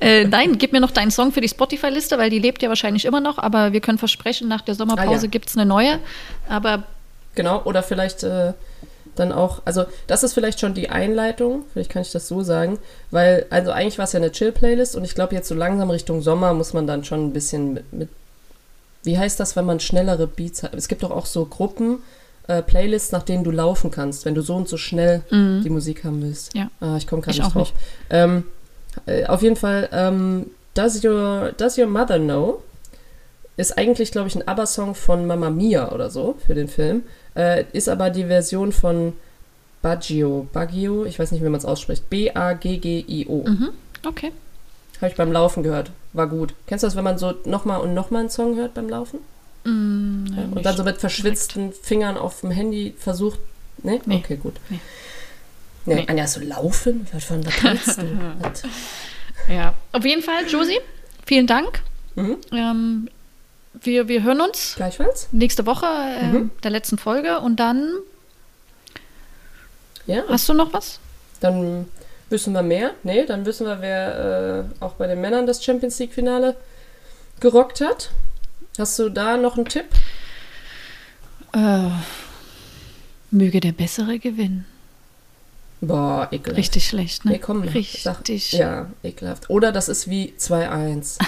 [0.00, 3.04] Äh, nein, gib mir noch deinen Song für die Spotify-Liste, weil die lebt ja wahrscheinlich
[3.04, 3.38] immer noch.
[3.38, 5.26] Aber wir können versprechen, nach der Sommerpause Ah, ja.
[5.28, 5.98] gibt es eine neue.
[6.48, 6.84] Aber
[7.34, 8.52] Genau, oder vielleicht äh,
[9.14, 12.78] dann auch, also das ist vielleicht schon die Einleitung, vielleicht kann ich das so sagen,
[13.10, 16.22] weil, also eigentlich war es ja eine Chill-Playlist und ich glaube jetzt so langsam Richtung
[16.22, 18.08] Sommer muss man dann schon ein bisschen mit, mit
[19.06, 20.74] wie heißt das, wenn man schnellere Beats hat?
[20.74, 21.98] Es gibt doch auch so Gruppen,
[22.48, 26.04] äh, Playlists, nach denen du laufen kannst, wenn du so und so schnell die Musik
[26.04, 26.54] haben willst.
[26.54, 26.70] Ja.
[26.80, 27.72] Ah, ich komme Ich nicht drauf.
[28.10, 28.44] Ähm,
[29.06, 32.62] äh, auf jeden Fall, ähm, Does, Your, Does Your Mother Know?
[33.56, 37.04] Ist eigentlich, glaube ich, ein ABBA-Song von Mamma Mia oder so für den Film.
[37.34, 39.14] Äh, ist aber die Version von
[39.80, 40.46] Baggio.
[40.52, 42.10] Baggio, ich weiß nicht, wie man es ausspricht.
[42.10, 43.44] B-A-G-G-I-O.
[43.48, 43.70] mhm,
[44.06, 44.32] okay.
[45.00, 45.90] Habe ich beim Laufen gehört.
[46.16, 46.54] War gut.
[46.66, 49.18] Kennst du das, wenn man so nochmal und nochmal einen Song hört beim Laufen?
[49.64, 53.38] Mm, Ja, und dann so mit verschwitzten Fingern auf dem Handy versucht.
[53.82, 54.00] Ne?
[54.06, 54.22] Nee.
[54.24, 54.54] Okay, gut.
[54.70, 54.80] Nee.
[55.84, 56.04] Nee, Nee.
[56.08, 57.06] Anja, so laufen?
[57.12, 58.02] Was von was willst du?
[58.40, 58.62] Was?
[59.48, 59.74] Ja.
[59.92, 60.80] Auf jeden Fall, Josie,
[61.26, 61.82] vielen Dank.
[62.16, 62.38] Mhm.
[62.52, 63.08] Ähm,
[63.82, 65.28] wir, wir hören uns Gleichfalls?
[65.32, 66.50] nächste Woche äh, Mhm.
[66.62, 67.90] der letzten Folge und dann
[70.06, 70.22] Ja.
[70.28, 70.98] hast du noch was?
[71.40, 71.86] Dann
[72.30, 72.92] wissen wir mehr.
[73.02, 76.56] Nee, dann wissen wir, wer äh, auch bei den Männern das Champions League-Finale
[77.40, 78.10] gerockt hat.
[78.78, 79.86] Hast du da noch einen Tipp?
[81.54, 81.88] Äh,
[83.30, 84.66] möge der Bessere gewinnen.
[85.80, 86.58] Boah, ekelhaft.
[86.58, 87.32] Richtig schlecht, ne?
[87.32, 88.02] Nee, komm, Richtig.
[88.02, 89.50] sag, ja, ekelhaft.
[89.50, 91.18] Oder das ist wie 2-1.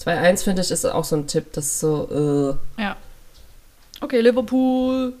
[0.00, 2.96] 2-1 finde ich ist auch so ein Tipp, das ist so, äh, Ja.
[4.00, 5.14] Okay, Liverpool.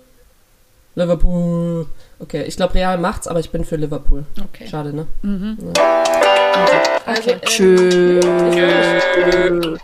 [0.94, 1.86] Liverpool.
[2.20, 4.24] Okay, ich glaube, Real macht's, aber ich bin für Liverpool.
[4.42, 4.66] Okay.
[4.68, 5.06] Schade, ne?
[5.22, 5.58] Mhm.
[7.06, 7.32] Also, Okay.
[7.32, 8.24] ähm, Tschüss.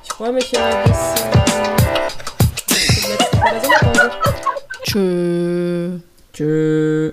[0.05, 4.11] Ich freue mich ja bis äh, zum letzten Mal der Sommerpause.
[6.33, 7.12] Tschö.